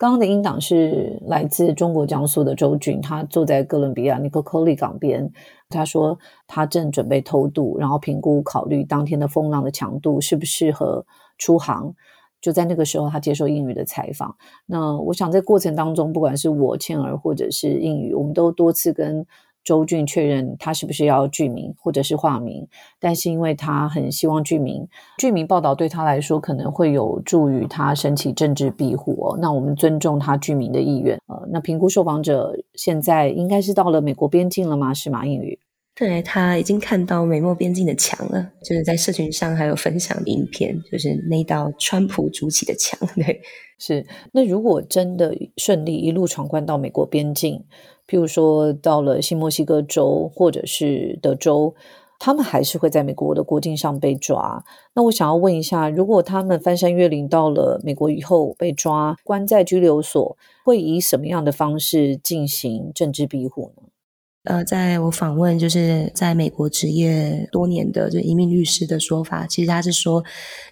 [0.00, 5.30] 刚刚的英档是来自中国江苏的周俊，他坐在哥伦比亚尼科科利港边。
[5.68, 11.04] 他说他正准备偷渡，然后评估考虑当天的风浪的强度适不适合
[11.36, 11.94] 出航。
[12.40, 14.34] 就在那个时候，他接受英语的采访。
[14.64, 19.26] 那我想在过程当中，不管是我倩儿或者是英语，我们都多次跟。
[19.62, 22.66] 周俊确认他是不是要剧名或者是化名，
[22.98, 29.38] 但是因为他很希望剧名，剧名报道对他来说可能会有助于他申请政治庇护哦。
[29.40, 31.18] 那我们尊重他剧名的意愿。
[31.26, 34.94] 呃，那评估受访者现在应该是到了美国边境了吗？
[34.94, 35.58] 是马英宇？
[35.94, 42.98] 对他已经看到美墨边境的墙了，就是在社群上还有分享影片，就是那道川普筑起的墙。
[43.16, 43.42] 对，
[43.78, 44.06] 是。
[44.32, 47.62] 那如果真的顺利一路闯关到美国边境？
[48.10, 51.72] 譬如说，到了新墨西哥州或者是德州，
[52.18, 54.64] 他们还是会在美国的国境上被抓。
[54.94, 63.89] 那我想要问一下，如果他们翻山越岭到了美国以后被抓，关在拘留所，会以什么样的方式进行政治庇护呢？
[64.44, 70.24] 呃，在我访问就是在美国职业多年的就移民律师的说法，其实他是说，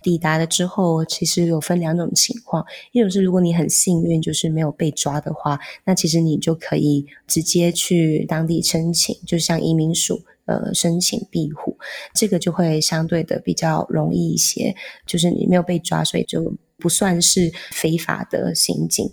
[0.03, 11.77] 抵达了之后，其实有分两种情况，一种是如果你很幸运，就是没有被抓的话，那其实你就可以直接去当地申请，就像移民署呃申请庇护，
[12.15, 16.55] 这个就会相对的比较容易一些，就是你没有被抓，所以就。
[16.79, 19.11] 不算是非法的刑警，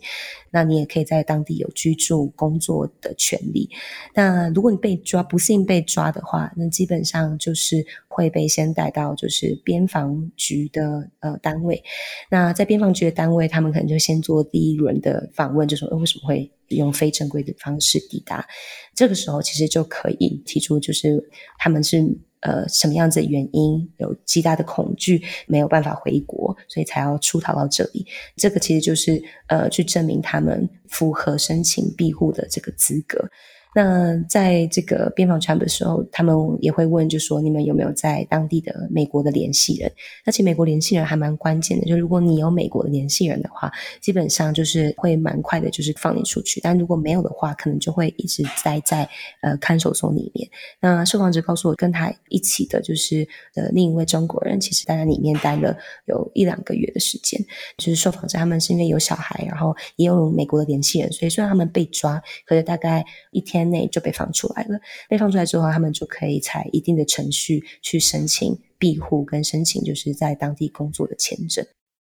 [0.51, 3.69] 那你也可以在当地有居住、工作的权利。
[4.13, 11.83] 那如果你被抓，不幸被抓的话，那基本上就是会被先带到就是边防局的呃单位。
[12.29, 18.47] 那在边防局的单位，他们可能就先做第一轮的访问，就说为什么会用非正规的方式抵达？
[18.93, 22.17] 这个时候其实就可以提出，就是他们是。
[22.45, 28.05] 呃，什么样子的原因有极大的恐惧，没有办法回国，所以才要出逃到这里。
[28.35, 33.27] 这个其实就是呃，去证明他们符合申请庇护的这个资格。
[33.75, 39.91] 那在这个边防船的时候，他们也会问，就说你们有没有在当地的美国的联系人？
[40.25, 46.61] 而且美国联系人还蛮关键的，就如果你有美国的联系人的话，基本上就是会蛮快的，就是放你出去。
[46.61, 49.09] 但如果没有的话，可能就会一直待在
[49.41, 50.49] 呃看守所里面。
[50.79, 57.43] 那受访者告诉我，跟他一起的就是呃另一位中国人，其实待在里面待了有一两个月的时间。
[57.77, 64.79] 就是受访者他们是因为有小孩，然后也有美国的联系人，所以虽然他们被抓，可是大概一天内就被放出来了。
[65.09, 71.65] 被放出来之后，他们就可以采一定的程序去申请庇护，跟申请就是在当地工作的签证。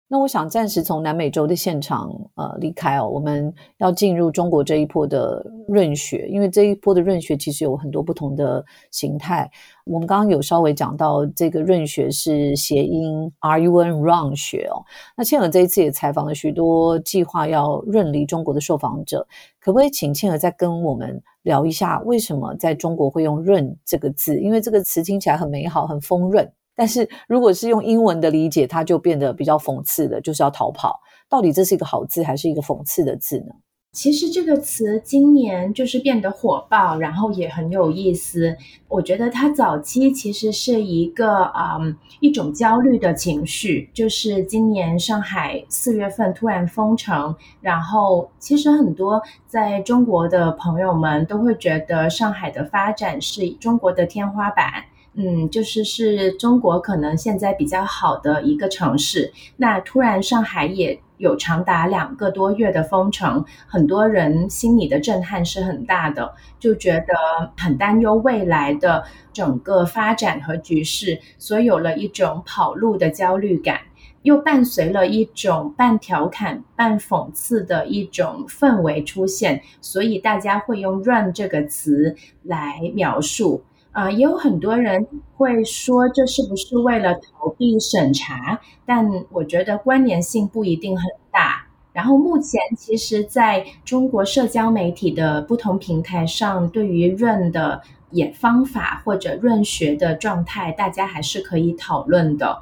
[0.08, 9.50] 那我想暂时从南美洲的现场呃离开哦，我们要进入中国这一波的润学，因为这一波的润学其实有很多不同的形态。
[9.84, 14.78] 我们刚刚有稍微讲到这个润学是谐音 R U N Run 学哦。
[15.16, 19.26] 那倩儿这一次也采访了许多计划要润离中国的受访者，
[19.58, 24.38] 可不可以请倩儿再跟我们聊一下，为什么在中国会用润这个字？
[24.38, 26.48] 因为这个词听起来很美好，很丰润。
[26.76, 31.00] 但是如果是用英文的理解，它就变得比较讽刺的，就是要逃跑。
[31.28, 33.46] 到底这是一个好字还是一个讽刺的字呢？
[33.92, 38.54] 其实这个词今年就是变得火爆，然后也很有意思。
[38.88, 54.84] 我觉得它早期其实是一个嗯一种焦虑的情绪，就是今年上海四月份突然封城，然后其实很多在中国的朋友们都会觉得上海的发展是中国的天花板。
[55.18, 59.32] 嗯，就是是中国可能现在比较好的一个城市。
[59.56, 73.80] 那突然上海也有长达两个多月的封城，很多人心里的震撼是很大的，就觉得很担忧未来的整个发展和局势，所以有了一种跑路的焦虑感，
[74.20, 83.64] 又伴随了一种半调侃半讽刺的一种氛围出现，所以大家会用 “run” 这个词来描述。
[83.96, 85.06] 啊，也有很多人
[85.38, 88.60] 会说这是不是为了逃避审查？
[88.84, 91.66] 但我觉得关联性不一定很大。
[91.94, 97.80] 然后目前其实在中国社交媒体的不同平台上，对于润的
[98.10, 102.58] 演方法或者润学的状态，大家还是可以讨论的。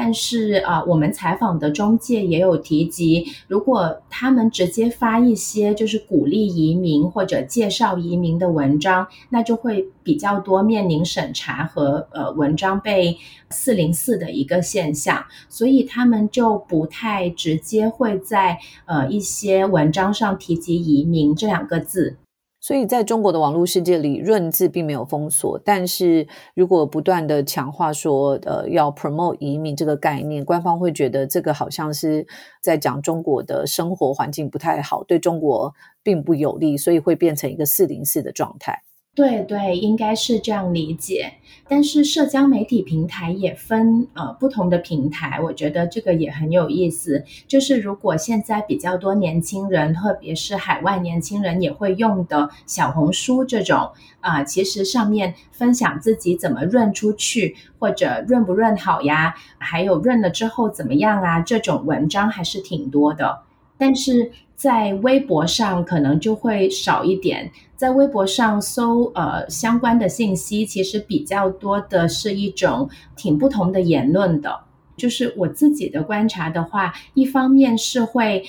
[0.00, 13.18] 但是啊，我们采访的中介也有提及，如果他们直接发一些就是鼓励移民或者介绍移民的文章，那就会比较多面临审查和呃文章被
[13.50, 18.56] 四零四的一个现象，所以他们就不太直接会在
[18.86, 22.16] 呃一些文章上提及移民这两个字。
[22.60, 25.60] 所以，在中国的网络世界里，润字并没有封锁。
[25.64, 32.26] 但是如果不断的强化说，呃，要 promote 移民这个概念，官方会觉得这个好像是
[32.60, 38.82] 在讲中国的生活环境不太好，对中国并不有利，所以会变成一个四零四的状态。
[39.18, 41.32] 对对，应该是这样理解。
[41.66, 47.24] 但是社交媒体平台也分呃不同的平台，我觉得这个也很有意思。
[47.48, 63.40] 就是如果现在比较多年轻人，特别是海外年轻人也会用的小红书这种啊，其实上面分享自己怎么润出去，或者润不润好呀，还有润了之后怎么样啊，这种文章还是挺多的。
[63.76, 74.58] 但是在微博上可能就会少一点，在微博上搜呃相关的信息，其实比较多的是一种挺不同的言论的。
[74.96, 78.42] 就是我自己的观察的话，一方面是会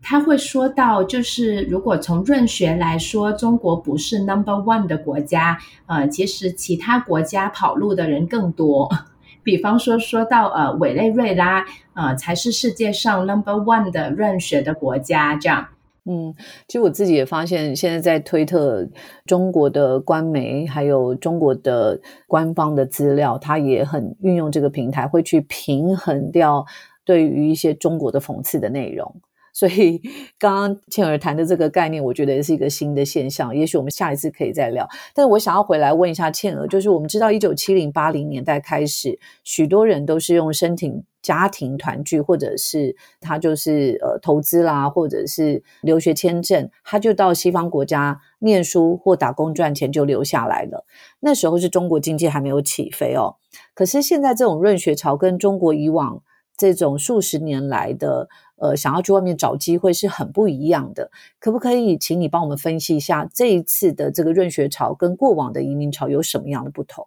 [0.00, 8.88] 他会说到，就是如果从润学来说，中国不是 number one 的国家，呃，其实其他国家跑路的人更多。
[9.42, 11.64] 比方说，说到呃委内瑞拉，
[11.96, 15.66] 啊才是世界上 number one 的润学的国家，这样。
[16.08, 16.32] 嗯，
[16.68, 18.88] 其实我自己也发现，现在在推特，
[19.24, 26.64] 中国的官媒还有中国的官方的资料，它也很运用这个平台，会去平衡掉
[27.04, 29.16] 对于一些中国的讽刺的内容。
[29.56, 29.98] 所以，
[30.38, 33.56] 刚刚倩儿谈的这个概念，我觉得是一个新的现象。
[33.56, 34.86] 也许我们下一次可以再聊。
[35.14, 50.84] 但是我想要回来问一下倩儿，就是我们知道，一九七零八零年代开始，许多人都是用申请家庭团聚，或者是他就是呃投资啦，或者是留学签证，他就到西方国家念书或打工赚钱就留下来了。
[51.20, 53.36] 那时候是中国经济还没有起飞哦。
[53.72, 56.22] 可是现在这种润学潮跟中国以往
[56.58, 58.28] 这种数十年来的。
[58.56, 67.06] 呃，想要去外面找机会是很不一样的，可不可以请你帮我们分析一下这一次的这个润学潮跟过往的移民潮有什么样的不同？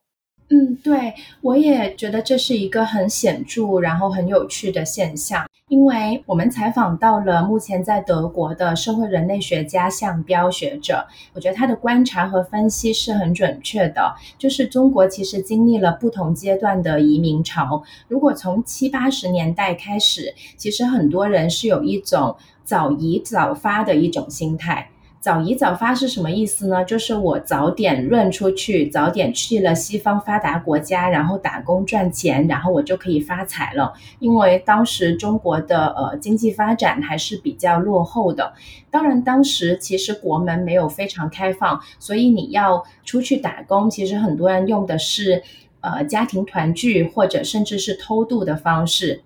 [0.52, 5.46] 嗯，对，我也觉得这是一个很显著，然后很有趣的现象。
[5.70, 14.16] 因为我们采访到了目前在德国的社会人类学家向彪学者，我觉得他的观察和分析是很准确的。
[14.38, 17.84] 就是中国其实经历了不同阶段的移民潮。
[18.08, 24.90] 如果从七八十年代开始，其实很多人是有一种早移早发的一种心态。
[25.22, 26.86] 早移早发是什么意思呢？
[26.86, 33.94] 就是我早点润出去，早点去了西方发达国家，然后打工赚钱，然后我就可以发财了。
[34.20, 38.54] 因为当时中国的呃经济发展还是比较落后的，
[38.90, 45.44] 当然当时其实国门没有非常开放，所以你要出去打工，其实很多人用的是
[45.82, 49.22] 呃家庭团聚或者甚至是偷渡的方式。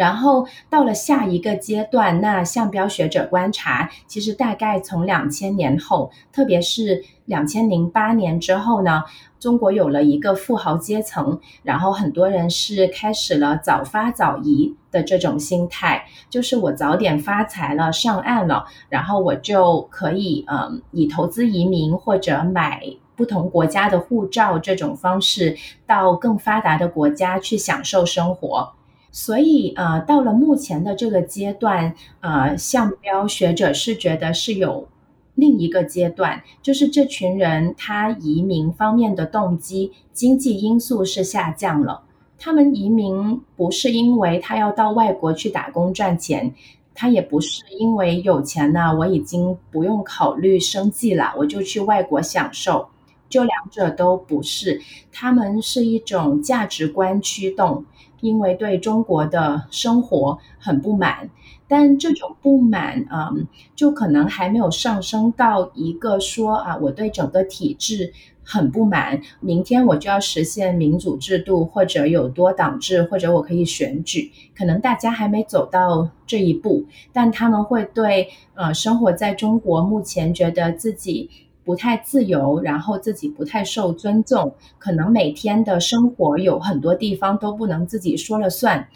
[0.00, 9.04] 然后到了下一个阶段，那向标学者观察，其实大概从两千年后，特别是两千零八年之后呢，
[9.38, 22.80] 中国有了一个富豪阶层，然后很多人是开始了早发早移的这种心态，就是我早点发财了，上岸了，然后我就可以嗯，以投资移民或者买
[23.14, 28.72] 不同国家的护照这种方式，到更发达的国家去享受生活。
[29.12, 34.88] 所以，呃，到了目前的这个阶段，呃，向标学者是觉得是有
[35.34, 42.02] 另一个阶段，就是这群人他移民方面的动机，经济因素是下降了。
[42.38, 46.54] 他们移民不是因为他要到外国去打工赚钱，
[46.94, 52.88] 他也不是因为有钱呢，我已经不用考虑生计了，我就去外国享受。
[53.28, 54.80] 就两者都不是，
[55.12, 57.84] 他们是一种价值观驱动。
[58.20, 61.30] 因为对中国的生活很不满，
[61.66, 81.30] 但这种不满，嗯，就可能还没有上升到一个说啊，我对整个体制很不满，明天我就要实现民主制度，或者有多党制，或者我可以选举，可能大家还没走到这一步，但他们会对呃生活在中国目前觉得自己。
[81.70, 88.88] 不太自由，然后自己不太受尊重，可能每天的生活有很多地方都不能自己说了算，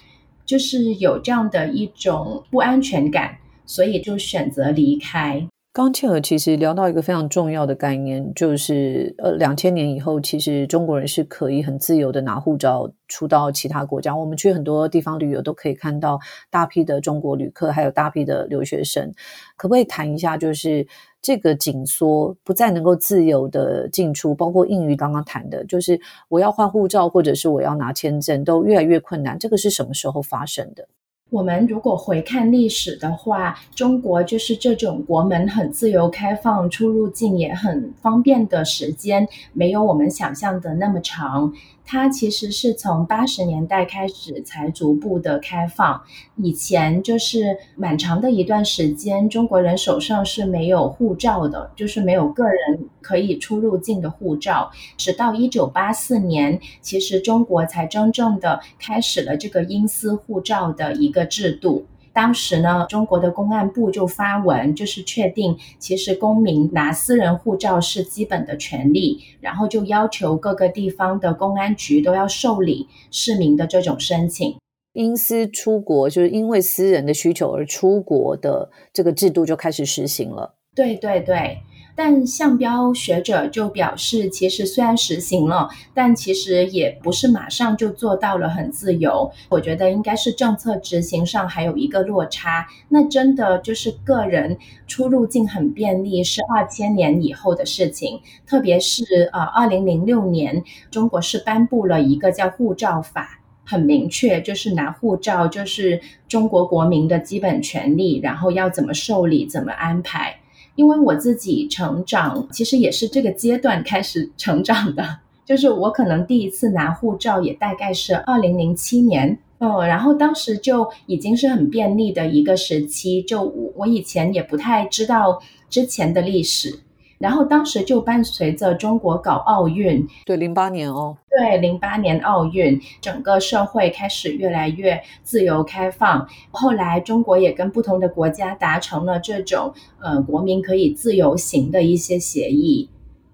[0.44, 5.46] 就是有这样的一种不安全感，所以就选择离开。
[5.74, 14.16] 刚倩儿其实聊到一个非常重要的概念，就是呃，两千年以后，其实中国人是可以很自由的拿护照出到其他国家。
[14.16, 19.12] 我们去很多地方旅游，都可以看到大批的中国旅客，还有大批的留学生。
[19.56, 20.86] 可不可以谈一下，就是
[21.20, 29.36] 这个紧缩不再能够自由的进出，包括印鱼刚刚谈的，就是我要换护照或者是我要拿签证，都越来越困难。
[29.36, 30.86] 这个是什么时候发生的？
[31.30, 41.52] 我们如果回看历史的话，中国就是这种国门很自由开放、出入境也很方便的时间，没有我们想象的那么长。
[41.86, 46.02] 它其实是从八十年代开始才逐步的开放，
[46.36, 54.70] 以前就是蛮长的一段时间，中国人手上是没有护照的，就是没有个人可以出入境的护照。
[54.96, 61.86] 直到一九八四年，其实中国才真正的开始了这个英私护照的一个制度。
[62.14, 74.56] 当时呢，中国的公安部就发文，就是确定其实公民拿私人护照是基本的权利，然后就要求各个地方的公安局都要受理市民的这种申请。
[74.92, 80.54] 因私出国，就是因为私人的需求而出国的这个制度就开始实行了。
[80.72, 81.58] 对对对。
[81.96, 89.30] 但项标学者就表示，其实虽然实行了，但其实也不是马上就做到了很自由。
[89.48, 92.66] 我觉得应该是政策执行上还有一个落差。
[92.88, 98.20] 那真的就是个人出入境很便利，是二千年以后的事情。
[98.46, 110.40] 特别是呃，二零零六年，中国是颁布了一个叫护照法，很明确，就是拿护照就是中国国民的基本权利，然后要怎么受理，怎么安排。
[110.74, 115.18] 因为我自己成长，其实也是这个阶段开始成长的。
[115.44, 123.22] 就是我可能第一次拿护照也大概是二零零七年，嗯，然后当时就已经是很便利的一个时期。
[123.22, 123.42] 就
[123.76, 126.78] 我以前也不太知道之前的历史。
[127.18, 136.26] 然后当时就伴随着中国搞奥运，对，零八年哦，对，零八年奥运，整个社会开始越来越自由开放。
[136.50, 142.88] 后来中国也跟不同的国家达成了这种呃国民可以自由行的一些协议，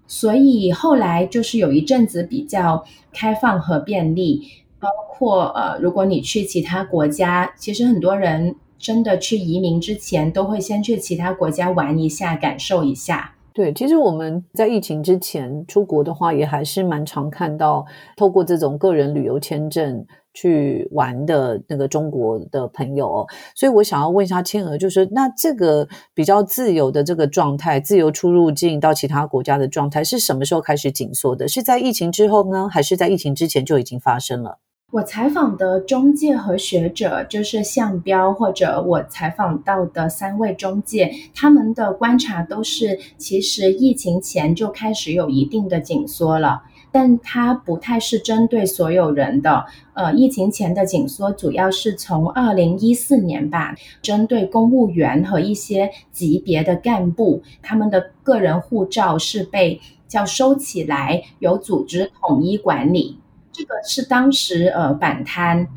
[0.07, 4.47] 所以后来就是有一阵子比较开放和便利，
[4.79, 13.33] 包括呃如果你去其他国家，其实很多人真的去移民之前都会先去其他国家玩一下，感受一下。
[13.53, 17.85] 对，其实我们在疫情之前出国的话，也还是蛮常看到
[18.15, 23.07] 透过这种个人旅游签证去玩的那个中国的朋友。
[23.07, 31.47] 哦所以我想要问一下千鹅，就是那这个比较自由的这个状态，自由出入境到其他国家的状态，是什么时候开始紧缩的？
[31.47, 34.59] 是在疫情之后呢，还是在疫情之前就已经发生了？
[34.91, 49.65] 我采访的中介和学者，就是向标或者我采访到的三位中介，他们的观察都是，其实疫情前就开始有一定的紧缩了，但它不太是针对所有人的。
[49.93, 59.79] 呃，疫情前的紧缩主要是从二零一四年吧，针对公务员和一些级别的干部，他们的个人护照是被
[60.09, 63.20] 叫收起来，由组织统一管理。
[63.51, 65.67] 这个是当时呃反贪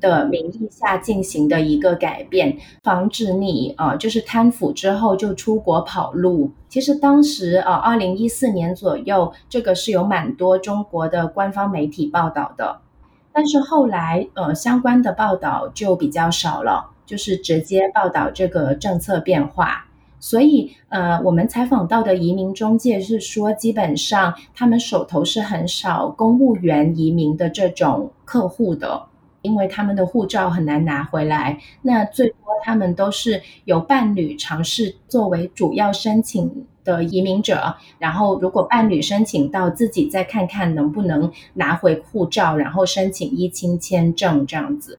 [0.00, 6.52] 的名义下进行的一个改变，防止你呃就是贪腐之后就出国跑路。
[6.68, 12.80] 其实当时呃二零一四年左右，这个是有蛮多中国的官方媒体报道的，
[13.32, 19.86] 但是后来呃相关的报道就比较少了，就是直接报道这个政策变化。
[20.24, 29.02] 所以，呃，我们采访到的移民中介是说，基本上他们手头是很少公务员移民的这种客户的，
[29.42, 31.58] 因为他们的护照很难拿回来。
[31.82, 44.98] 那最多他们都是由伴侣尝试作为主要申请的移民者，然后如果伴侣申请到，自己再看看能不能拿回护照，然后申请一亲签证这样子。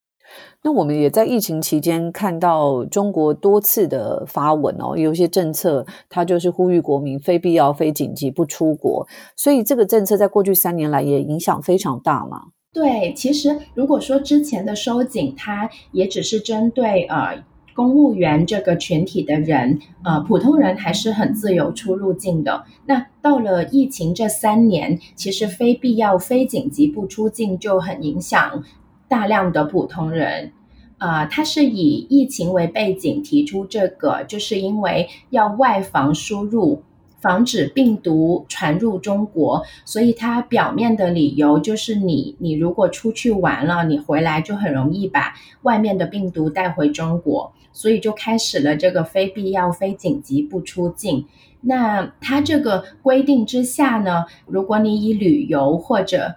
[0.66, 9.08] 那我们也在疫情期间看到中国多次的发文哦，有一些政策它就是呼吁国民非必要、非紧急不出国，
[9.38, 12.46] 所以这个政策在过去三年来也影响非常大嘛。
[12.74, 17.44] 对，其实如果说之前的收紧，它也只是针对呃
[17.76, 22.64] 公务员这个群体的人，呃普通人还是很自由出入境的。
[22.88, 28.64] 那到了疫情这三年，其实非必要、非紧急不出境就很影响。
[29.08, 30.52] 大量的普通人，
[30.98, 36.82] 啊，他是以疫情为背景提出这个，就是因为要外防输入，
[37.20, 45.34] 防止病毒传入中国，所以它表面的理由就是你你如果出去玩了，你回来就很容易把
[45.64, 51.26] 外面的病毒带回中国，所以就开始了这个非必要、非紧急不出境。
[51.62, 56.36] 那它这个规定之下呢，如果你以旅游或者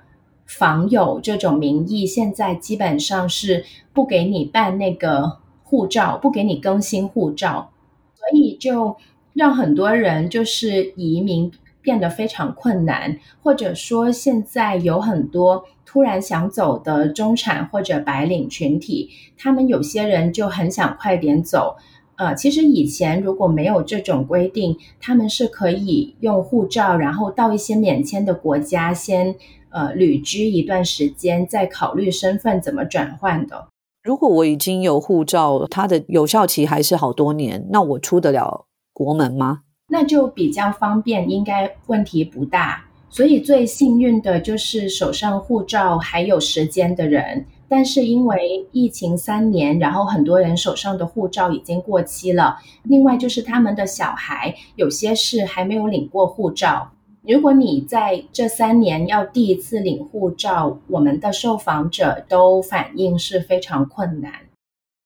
[0.49, 7.71] 访友这种名义，现在基本上是不给你办那个护照，不给你更新护照，
[8.15, 8.97] 所以就
[9.35, 21.77] 让很多人就是移民变得非常困难，或者说现在有很多突然想走的中产或者白领群体，他们有些人就很想快点走。
[22.17, 29.37] 呃，其实以前如果没有这种规定，他们是可以用护照，然后到一些免签的国家先。
[29.71, 33.69] 呃，旅居一段时间，再考虑身份怎么转换的。
[34.03, 39.61] 如果我已经有护照，它的有效期还是好多年，那我出得了国门吗？
[39.91, 42.85] 那就比较方便，应该问题不大。
[43.11, 52.59] 所以最幸运的就是手上护照还有时间的人，但是因为疫情三年，然后很多人手上的护照已经过期了。
[52.83, 56.91] 另外就是他们的小孩，有些是还没有领过护照。
[57.29, 64.33] 如果你在这三年要第一次领护照，我们的受访者都反映是非常困难。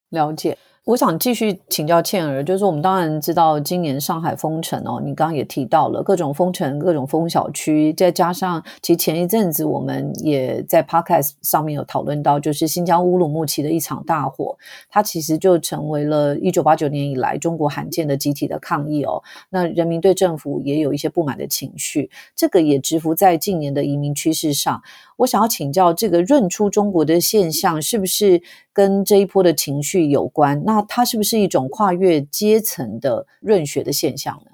[0.08, 0.56] 了解。
[0.84, 14.58] 我想继续请教倩儿，就是我们当然知道今年上海封城哦，你刚刚也提到了各种封城、各种封小区，再加上其实前一阵子我们也在 podcast 上面有讨论到，就是新疆乌鲁木齐的一场大火，
[14.90, 19.22] 它其实就成为了一九八九年以来中国罕见的集体的抗议哦。
[19.50, 24.82] 那人民对政府也有一些不满的情绪，这个也直伏在近年的移民趋势上。
[25.22, 28.42] 我想要请教，这个润出中国的现象是不是
[28.72, 30.62] 跟这一波的情绪有关？
[30.64, 34.50] 那它是不是一种跨越阶层的润学的现象呢？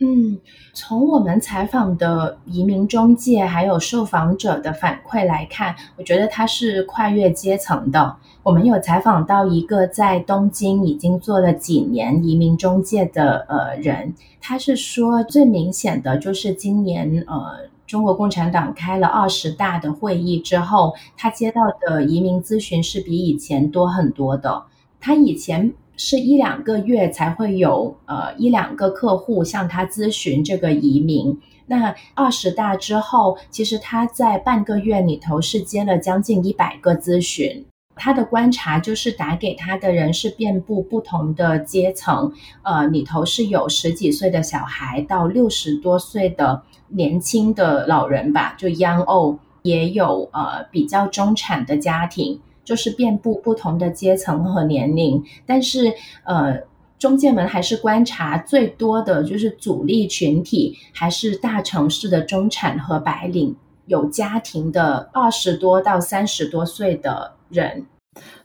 [0.00, 0.38] 嗯，
[0.72, 8.16] 从我们采访的移民中介还有受访者的反馈来看，我觉得它是跨越阶层的。
[8.42, 17.69] 我们有采访到一个在东京已经做了几年移民中介的呃人，他是说最明显的就是今年呃。
[17.90, 24.62] 中国共产党开了二十大的会议之后，他接到的移民咨询是比以前多很多的。
[25.00, 31.36] 他以前是一两个月才会有呃一两个客户向他咨询这个移民，
[31.66, 37.66] 那二十大之后，其实他在半个月里头是接了将近一百个咨询。
[37.96, 42.32] 他的观察就是打给他的人是遍布不同的阶层，
[42.62, 55.22] 呃，里头是有十几岁的小孩到六十多岁的年轻的老人吧，就 young old，也有呃比较中产的家庭，就是遍布不同的阶层和年龄。
[55.46, 55.92] 但是
[56.24, 56.60] 呃，
[56.98, 67.32] 中介们还是观察最多的就是主力群体，还是大城市的中产和白领，有家庭的二十多到三十多岁的。
[67.50, 67.84] 人，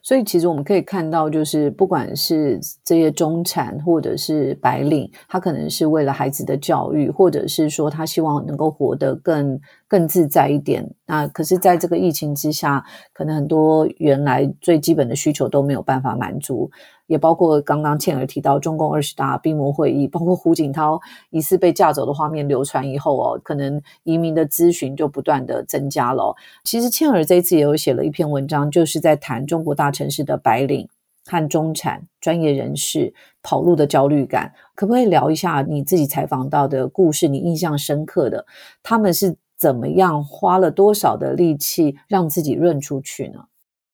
[0.07, 10.89] 所以其实我们可以看到，就是不管是这些中产或者是白领，他可能是为了孩子的教育，或者是说他希望能够活得更更自在一点。
[11.05, 12.83] 那可是，在这个疫情之下，
[13.13, 16.69] 可能很多原来最基本的需求都没有办法满足。
[17.07, 26.35] 也包括刚刚倩儿提到中共二十大闭幕会议，包括胡锦涛疑似被架走的画面流传以后哦，可能移民的咨询就不断的增加了。
[26.63, 30.89] 其实倩儿这一次也有写了一篇文章，就是在谈中国大城市的白领
[31.27, 33.13] 和中产专业人士
[33.43, 34.51] 跑路的焦虑感。
[34.73, 37.27] 可不可以聊一下你自己采访到的故事？
[37.27, 38.47] 你印象深刻的，
[38.81, 43.45] 他们是怎么样花了多少的力气让自己润出去呢？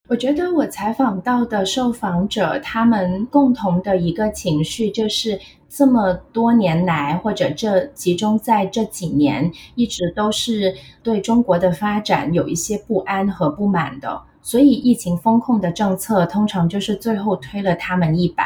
[0.10, 5.40] 我觉得我采访到的受访者，他们共同的一个情绪，就是
[5.70, 14.22] 这么多年来，或者这集中在这几年，一直都是对中国的发展有一些不安和不满的。
[14.42, 18.44] 所以，疫情风控的政策通常就是最后推了他们一把，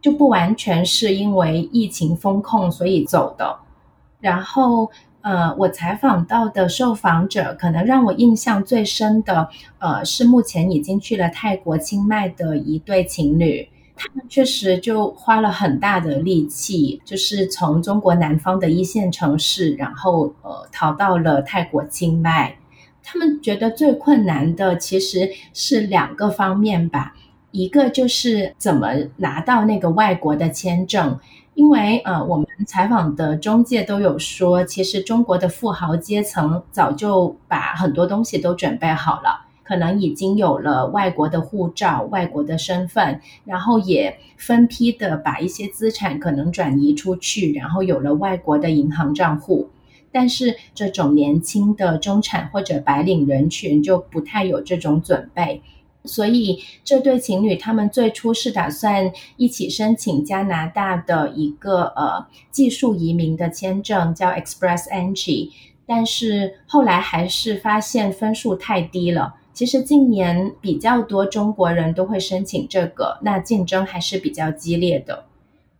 [0.00, 3.58] 就不完全是因为疫情风控所以走的。
[4.20, 4.88] 然后。
[5.22, 9.48] 呃，我采访到的受访者，可能让我印象最深的，
[9.78, 13.68] 呃，是目前已经去了泰国清迈的一对情侣。
[13.96, 22.56] 他们确实就花了很大的力气，就是从中国南方的一线城市，然后呃，逃到了泰国清迈。
[23.02, 27.14] 他们觉得最困难的其实是两个方面吧，
[27.50, 31.18] 一个就是怎么拿到那个外国的签证。
[31.60, 39.44] 因为呃，我们采访的中介都有说，其实中国的富豪阶层早就把很多东西都准备好了。
[39.62, 49.68] 可能已经有了外国的护照、外国的身份，然后也分批的把一些资产可能转移出去，然后有了外国的银行账户。
[50.10, 55.60] 但是这种年轻的中产或者白领人群就不太有这种准备。
[56.04, 65.50] 所以这对情侣他们最初是打算一起申请加拿大的一个呃技术移民的签证，叫 Express Entry。
[65.86, 69.34] 但是后来还是发现分数太低了。
[69.52, 75.24] 其实近年比较多中国人都会申请这个，那竞争还是比较激烈的。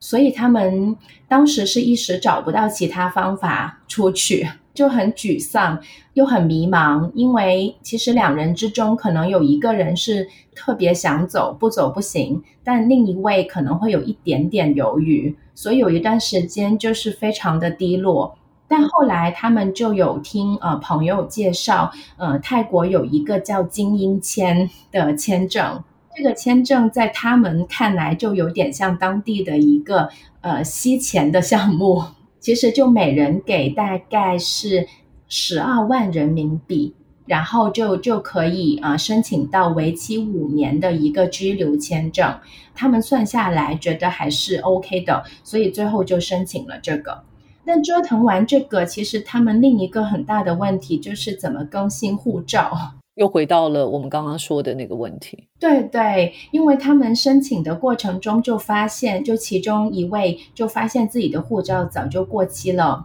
[0.01, 0.97] 所以他们
[1.29, 4.49] 当时是一时找不到其他方法出去。
[4.73, 5.81] 就很沮丧，
[6.15, 18.37] 又很迷茫，因为其实两人之中可能有一个人是特别想走，不走不行，但另一位可能会有一点点犹豫，所以有一段时间就是非常的低落。
[18.69, 25.83] 但后来他们就有听呃朋友介绍，呃泰国有一个叫精英签的签证，
[26.17, 30.09] 这个签证在他们看来就有点像当地的一个
[30.41, 32.05] 呃吸钱的项目。
[32.41, 34.89] 其实就每人给大概是
[35.29, 36.95] 十二万人民币，
[37.27, 42.35] 然后就就可以啊申请到为期五年的一个居留签证。
[42.75, 47.23] 他们算下来觉得还是 OK 的，所以最后就申请了这个。
[47.65, 52.95] 但折腾完这个，其实他们另一个很大的问题就是怎么更新护照。
[53.21, 55.47] 又回到了我们刚刚说的那个问题。
[55.59, 63.05] 对对，因为他们申请的过程中就发现，就其中一位就发现自己的护照早就过期了。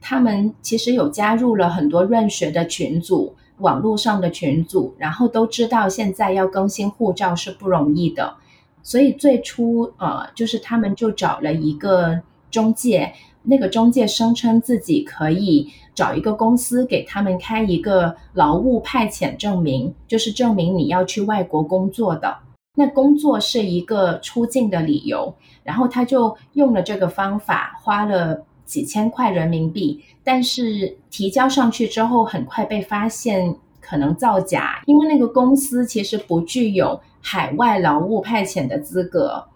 [0.00, 8.34] 他们其实有加入了很多润学的群组，网络上的群组，然后都知道现在要更新护照是不容易的，
[8.82, 13.12] 所以最初呃，就是他们就找了一个中介。
[13.44, 22.38] 那个中介声称自己可以找一个公司给他们开一个劳务派遣证明，就是证明你要去外国工作的。
[22.74, 39.46] 那工作是一个出境的理由，然后他就用了这个方法，花了几千块人民币，但是提交上去之后，很快被发现可能造假，因为那个公司其实不具有海外劳务派遣的资格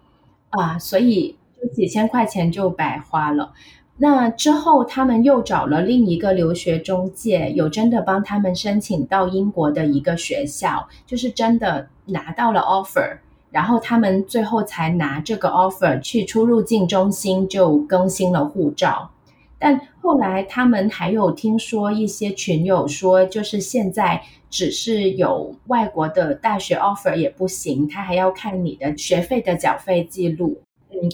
[0.50, 1.66] 啊，所以就。
[1.74, 3.52] 几千块钱就白花了。
[3.98, 13.16] 那之后，他们又找了另一个留学中介，有真的帮他们申请到英国的一个学校，就是真的拿到了 offer，
[13.50, 19.10] 然后他们最后才拿这个 offer 去出入境中心就更新了护照。
[19.58, 30.60] 但后来他们还有听说一些群友说，就是现在只是有外国的大学 offer 也不行，他还要看你的学费的缴费记录。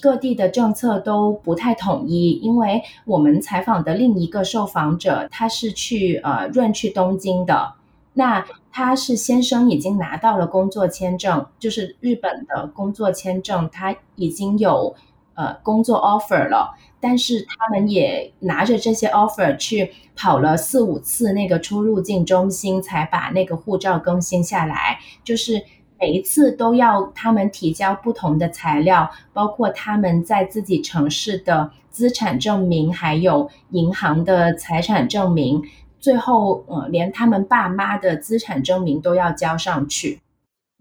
[0.00, 7.74] 各地的政策都不太统一，因为我们采访的另一个受访者，他是去呃润去东京的，
[8.14, 14.94] 那他是先生已经拿到了工作签证，就是日本的工作签证，他已经有
[15.34, 25.62] 呃工作 offer 了，但是他们也拿着这些 offer 去跑了四五次那个出入境中心，才把那个护照更新下来，就是。
[26.02, 35.62] 每一次都要他们提交不同的材料，包括他们在自己城市的资产证明，还有银行的财产证明，
[36.00, 40.20] 最后呃，连他们爸妈的资产证明都要交上去。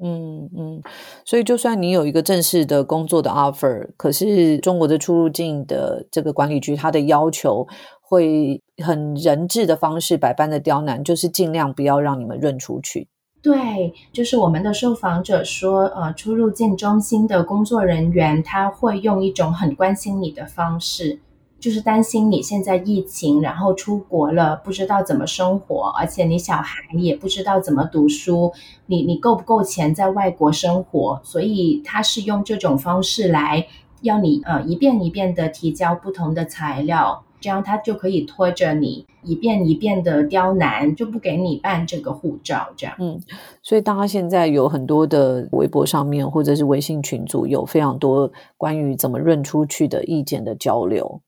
[0.04, 0.82] 嗯嗯，
[1.24, 7.68] 所以就算你有一个正式的工作的 offer，可是中国的出入境的这个管理局，它的要求
[8.02, 13.08] 会很人质的方式，百般的刁难，就是尽量不要让你们认出去。
[13.42, 21.20] 对，就是我们的受访者说，呃，出入境中心的工作人员他会用一种很关心你的方式，
[21.60, 28.54] 就是担心你现在疫情，然后出国了，不知道怎么生活，而且你小孩也不知道怎么读书，
[28.86, 33.66] 你你够不够钱在外国生活，所以他是用这种方式来
[34.02, 37.24] 要你呃一遍一遍的提交不同的材料。
[37.42, 42.70] 这样他就可以拖着你一遍一遍的刁难，就不给你办这个护照。
[42.78, 43.20] 这样，嗯，
[43.64, 51.20] 所以大家现在有很多的微博上面或者是微信群组，有非常多关于怎么认出去的意见的交流。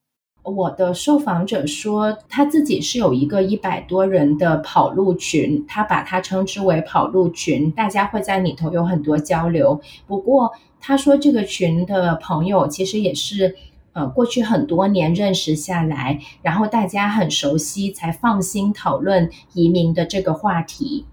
[0.44, 9.82] 我的受访者说，他自己是有一个一百多人的跑路群，他把它称之为跑路群，大家会在里头有很多交流。
[10.06, 13.56] 不过他说，这个群的朋友其实也是。
[13.94, 21.06] 呃，过去很多年认识下来，然后大家很熟悉，才放心讨论移民的这个话题。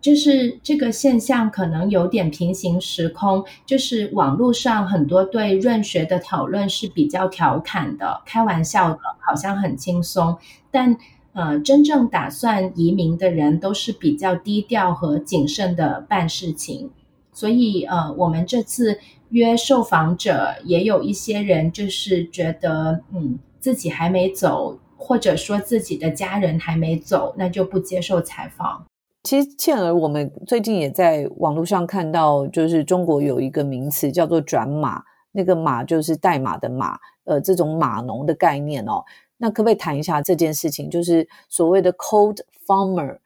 [0.00, 10.36] 就是这个现象可能有点平行时空，就是网络上很多对润学的讨论是比较调侃的、开玩笑的，好像很轻松。
[10.70, 10.94] 但
[11.32, 16.90] 呃，真正打算移民的人都是比较低调和谨慎的办事情，
[17.32, 19.00] 所以呃，我们这次
[19.34, 28.86] 约受访者也有一些人就是觉得，嗯，自己还没走，或者说自己的家人还没走，那就不接受采访。
[29.24, 39.02] 其实倩儿，我们最近也在网络上看到，就是中国有一个名词叫做“转码”，那个“码”就是代码的“码”，呃，这种码农的概念哦。
[39.38, 40.88] 那可不可以谈一下这件事情？
[40.88, 43.18] 就是所谓的 “cold farmer”，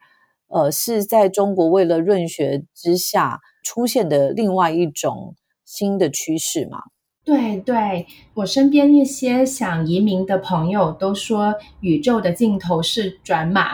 [0.47, 5.35] 呃，是在中国为了润学之下出现的另外一种
[5.69, 6.79] 新的趋势吗？
[7.23, 13.73] 对对，我身边一些想移民的朋友都说，宇宙的尽头是转码，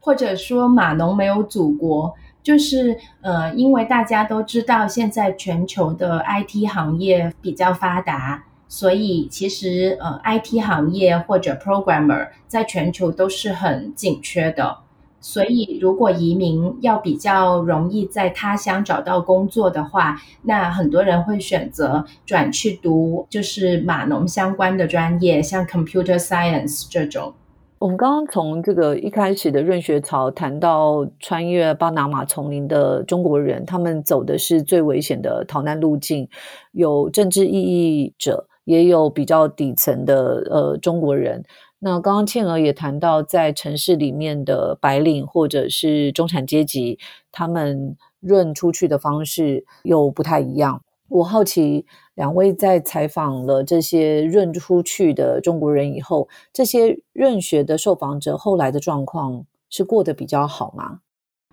[0.00, 8.44] 或者说码农没有祖国，就是呃，因为大家都知道现在全球的 IT 行业比较发达。
[8.70, 14.78] 所以，其实呃，IT 行业或者 programmer 在全球都是很紧缺的。
[15.20, 27.32] 所以，如果移民要比较容易在他乡找到工作的话，那很多人会选择转去读就是码农相关的专业，像 computer science 这种。
[27.80, 36.28] 我们刚刚从这个一开始的润学潮谈到穿越巴拿马丛林的中国人，他们走的是最危险的逃难路径，
[36.72, 38.46] 有政治意义者。
[38.68, 41.42] 也有比较底层的呃中国人。
[41.80, 46.98] 那刚刚倩儿也谈到，在城市里面的白领或者是中产阶级，
[47.30, 50.82] 他们润出去的方式又不太一样。
[51.08, 60.98] 我好奇，两位在采访了这些润出去的中国人以后，这些润学的受访者后来的状况是过得比较好吗？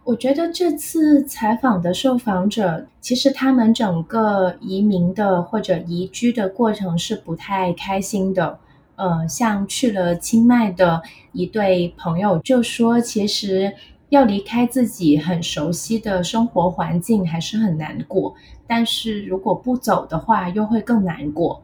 [0.03, 8.59] 我觉得这次采访的受访者，其实他们整个移民的或者移居的过程是不太开心的。
[8.95, 13.73] 呃，像去了清迈的一对朋友就说，其实
[14.09, 18.33] 要离开自己很熟悉的生活环境还是很难过，
[18.65, 21.61] 但是如果不走的话，又会更难过。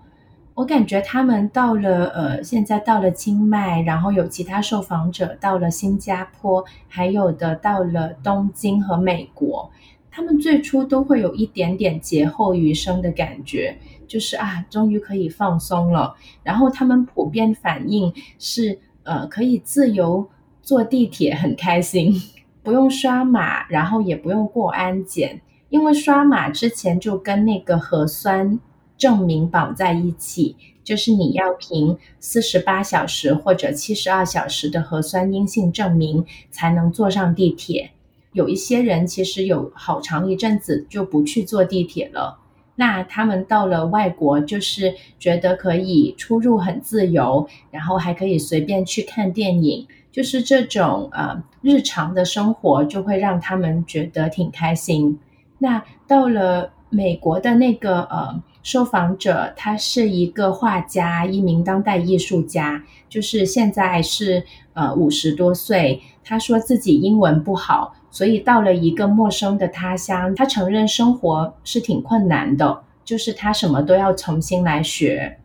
[0.53, 9.71] 我感觉他们到了，呃，现在到了清迈，然后有其他受访者到了新加坡，还有的到了东京和美国。
[10.11, 13.77] 他们最初都会有一点点劫后余生的感觉，
[14.11, 16.13] 就是啊，终于可以放松了。
[16.43, 20.29] 然后他们普遍反应是，呃，可以自由
[20.61, 22.13] 坐地铁，很开心，
[22.61, 25.39] 不用刷码，然后也不用过安检，
[25.69, 28.59] 因为刷码之前就跟那个核酸。
[28.97, 37.89] 证明绑在一起，就是你要凭四十八小时或者七十二小时的核酸阴性证明才能坐上地铁。
[38.33, 42.40] 有一些人其实有好长一阵子就不去坐地铁了，
[42.81, 55.19] 那他们到了外国就是觉得可以出入很自由，然后还可以随便去看电影，就是这种呃日常的生活就会让他们觉得挺开心。
[55.59, 58.41] 那到了美国的那个呃。
[58.63, 65.99] 受访者他是一个画家，一名当代艺术家，就是现在是呃五十多岁。
[66.23, 75.39] 他说自己英文不好，所以到了一个陌生的他乡，他承认生活是挺困难的，就是他什么都要重新来学，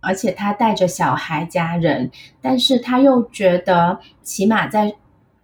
[0.00, 4.96] 而且他带着小孩家人，但是他又觉得起码在。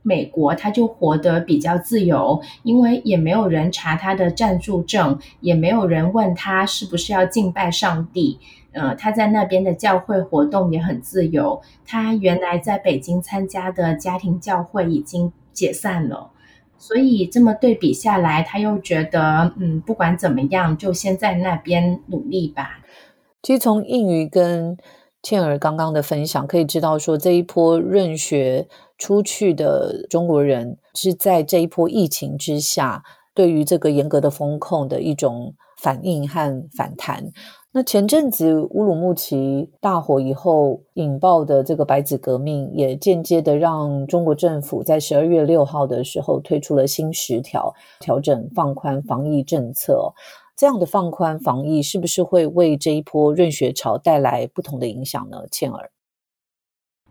[0.09, 8.39] 美国他就活得比较自由，因为也没有人查他的暂住证，也没有人问他是不是要敬拜上帝。
[8.71, 11.61] 呃，他在那边的教会活动也很自由。
[11.85, 16.31] 他原来在北京参加的家庭教会已经解散了，
[16.79, 22.81] 所以这么对比下来，他又觉得，嗯，不管怎么样，就先在那边努力吧。
[23.43, 24.77] 其实从应瑜跟
[25.23, 28.69] 倩儿刚刚的分享可以知道，说这一波润学。
[28.99, 33.03] 出去的中国人是在这一波疫情之下，
[33.35, 37.31] 对于这个严格的风控的一种反应和反弹。
[37.77, 50.15] 那前阵子乌鲁木齐大火以后引爆的这个白纸革命，也间接的让中国政府在十二月六号的时候推出了新十条，调整放宽防疫政策。
[50.57, 55.45] 这样的放宽防疫，是不是会为这一波润学潮带来不同的影响呢？
[55.51, 55.91] 倩儿。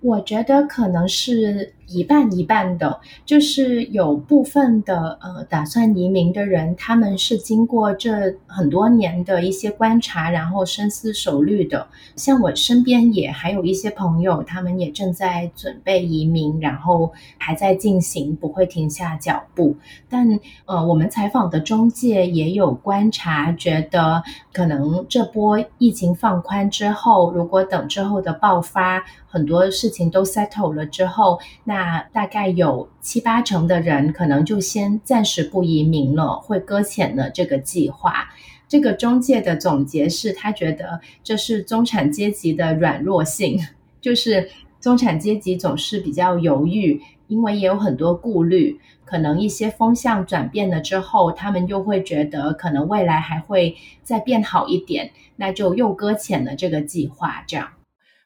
[0.01, 11.87] 我觉得可能是一半一半的，就是有部分的呃打算移民的人，他们是经过这很多年的一些观察，然后深思熟虑的。
[12.15, 19.75] 像我身边也还有一些朋友，他们也正在准备移民，然后还在进行，不会停下脚步。
[20.09, 24.23] 但呃，我们采访的中介也有观察，觉得
[24.53, 38.29] 可能这波疫情放宽之后，如果等之后的爆发，很多事情都 settle 了之后，那那大概有七八成的人可能就先暂时不移民了，会搁浅了这个计划。
[38.65, 43.59] 这个中介的总结是他觉得这是中产阶级的软弱性，
[43.99, 44.49] 就是
[44.79, 48.79] 中产阶级总是比较犹豫，因为也有很多顾虑。
[49.03, 57.43] 可能一些风向转变了之后，他们又会觉得可能未来还会再变好一点，那就又搁浅了这个计划。
[57.45, 57.67] 这样，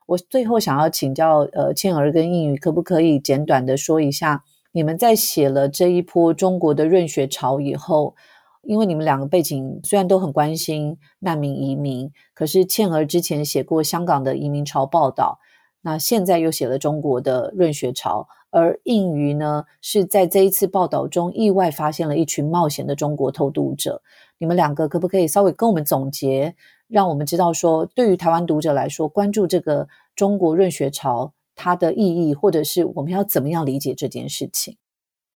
[0.09, 8.15] 我最后想要请教呃倩儿跟应宇，可不可以简短的说一下，你们在写了这一波中国的润学潮以后，
[8.63, 15.37] 因为你们两个背景虽然都很关心难民移民，可是倩儿之前写过香港的移民潮报道，
[15.81, 18.27] 那现在又写了中国的润学潮。
[18.51, 24.01] 而应于呢，是在这一次报道中意外发现了一群冒险的中国偷渡者。
[24.39, 26.55] 你们两个可不可以稍微跟我们总结，
[26.87, 29.87] 让我们知道说，对于台湾读者来说，关注这个
[30.19, 34.75] 中国润学潮它的意义，或者是我们要怎么样理解这件事情？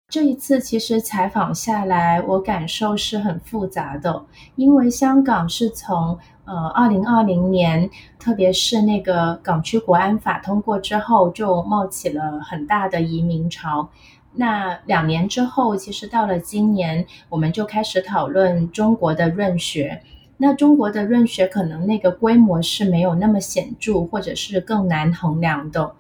[0.09, 4.25] 这一次其实采访下来，我感受是很复杂的，
[4.57, 13.91] 因为香港是从呃二零二零年，特别是那个港区国安法通过之后，就冒起了很大的移民潮。
[14.33, 20.01] 那两年之后，其实到了今年，我们就开始讨论中国的润学。
[20.41, 25.93] 那中国的润学可能那个规模是没有那么显著，或者是更难衡量的。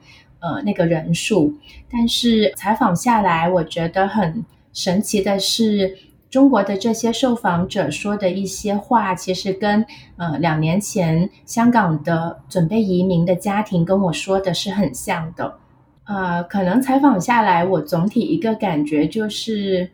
[0.42, 1.52] 呃，那个人数，
[1.92, 5.98] 但是采访下来，我觉得很神奇的是，
[6.30, 9.84] 中国的这些受访者说的一些话，其实跟
[10.16, 15.58] 呃两年前香港的准备移民的家庭跟我说的是很像的。
[16.04, 19.90] 呃，可能采访下来，我总体一个感觉就是，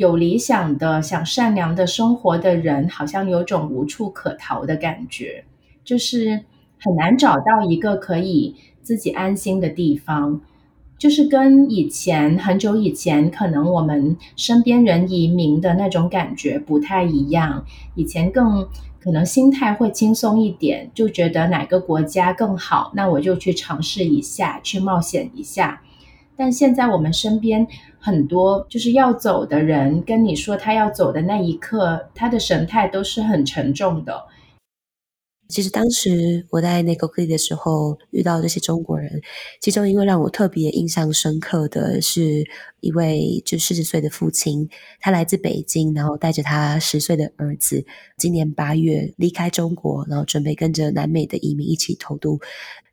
[0.00, 5.44] 有理想的、想善良的生活的人，好像有种无处可逃的感觉，
[5.84, 6.40] 就是
[6.78, 8.56] 很难找到一个可以。
[8.82, 10.40] 自己安心的地方，
[10.98, 17.66] 就是跟以前很久以前，可能我们身边人移民的那种感觉不太一样。
[17.94, 18.66] 以前更
[18.98, 25.82] 可能心态会轻松一点，就觉得哪个国家更好，那我就去尝试一下，去冒险一下。
[26.40, 27.66] 但现在我们身边
[27.98, 34.24] 很多就是要走的人，跟你说他要走的那一刻，他的神态都是很沉重的。
[35.50, 39.20] 其实当时我在那个 c 的时候遇到这些中国人，
[39.60, 42.42] 其中一个让我特别印象深刻的是
[42.80, 44.66] 一位就四十岁的父亲，
[44.98, 47.84] 他来自北京，然后带着他十岁的儿子，
[48.16, 52.40] 今年八月离开中国，然后准备跟着南美的移民一起偷渡。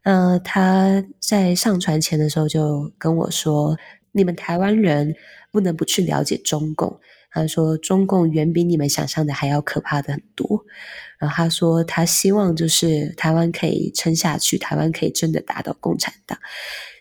[0.07, 3.77] 呃，他在上船前的时候就跟我说
[4.13, 5.13] ：“你们台湾人
[5.51, 6.97] 不能不去了解中共。”
[7.29, 10.63] 他说：“中共远比你们想象的还要可怕的很多。”
[11.19, 16.39] 然后他说：“他希望就是台湾可以撑下去，台湾可以真的打倒共产党。”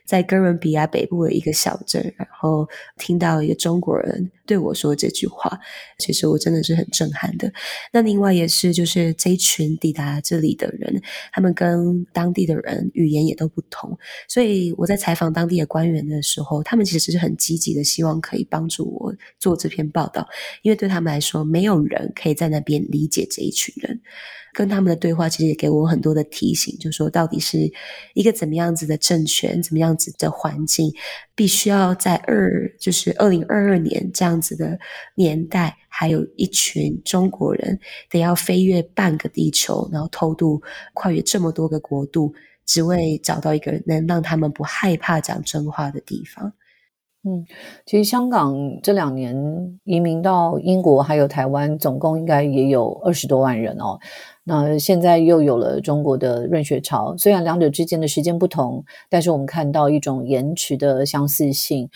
[0.07, 5.59] 在哥伦比亚北部的一个小镇，然后听到一个中国人对我说这句话，
[5.99, 7.53] 其实我真的是很震撼的。
[7.93, 11.03] 那另外也是，就是这一群抵达这里的人，
[11.33, 13.99] 他们跟当地的人语言也都不同，
[14.29, 20.27] 所以我在采访当地的官员的时候，他们其实是很积极的，希望可以帮助我做这篇报道，
[20.63, 24.01] 因为对他们来说，没有人可以在那边理解这一群人。
[24.57, 27.71] 跟他们的对话其实也给我很多的提醒，就说到底是
[28.15, 30.91] 一个怎么样子的政权，怎么样子的环境，
[31.35, 34.79] 必须要在二就是二零二二年这样子的
[35.15, 37.79] 年代，还有一群中国人
[38.09, 40.63] 得要飞越半个地球，然后偷渡
[40.95, 42.33] 跨越这么多个国度，
[42.65, 46.51] 只为找到一个能让他们不害怕讲真话的地方。
[47.29, 47.45] 嗯，
[47.85, 49.37] 其实香港这两年
[49.83, 53.99] 移民到英国还有台湾，总共应该也有二十多万人哦。
[54.45, 61.91] 那现在又有了中国的润学潮，虽然两者之间的时间不同，但是我们看到一种延迟的相似性。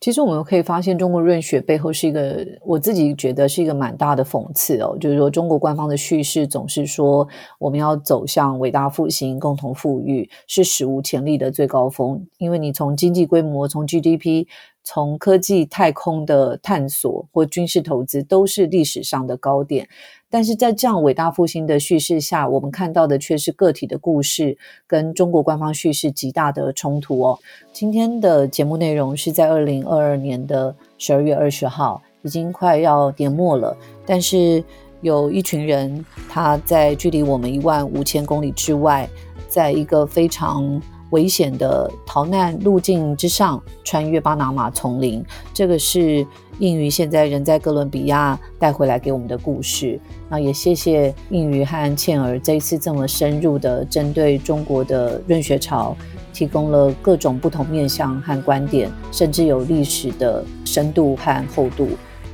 [0.00, 4.94] 其实我们可以发现，中国润雪背后是一个，我自己觉得是一个蛮大的讽刺哦。
[5.00, 7.26] 就是说，中国官方的叙事总是说
[7.58, 12.26] 我们要走向伟大复兴、共同富裕，是史无前例的最高峰。
[12.36, 14.46] 因为你从经济规模、从 GDP、
[14.82, 19.88] 从科技、太空的探索或军事投资，都是历史上的高点。
[20.34, 27.38] 但是在这样伟大复兴的叙事下，我们看到的却是个体的故事跟中国官方叙事极大的冲突哦。
[27.72, 33.76] 今天的节目内容是在二零二二年的十二月二十号，已经快要年末了。
[34.04, 34.64] 但是
[35.02, 39.08] 有一群人，他在距离我们一万五千公里之外，
[39.48, 45.24] 在一个非常危险的逃难路径之上，穿越巴拿马丛林。
[45.52, 46.26] 这个是
[46.58, 49.98] 应瑜现在人在哥伦比亚带回来给我们的故事。
[50.28, 55.96] 那也谢谢应瑜和倩儿这一次这么深入的针对中国的润学潮，
[56.32, 61.88] 提供了各种不同面向和观点，甚至有历史的深度和厚度。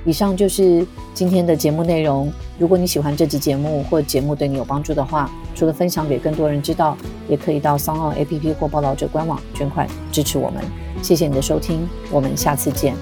[0.07, 2.33] 以上就是今天的节目内容。
[2.59, 6.97] 如果你喜欢这集节目，或节目对你有帮助的话，除了分享给更多人知道，
[7.29, 10.62] 也可以到商奥 APP 或报道者官网捐款支持我们。
[11.03, 12.95] 谢谢你的收听，我们下次见。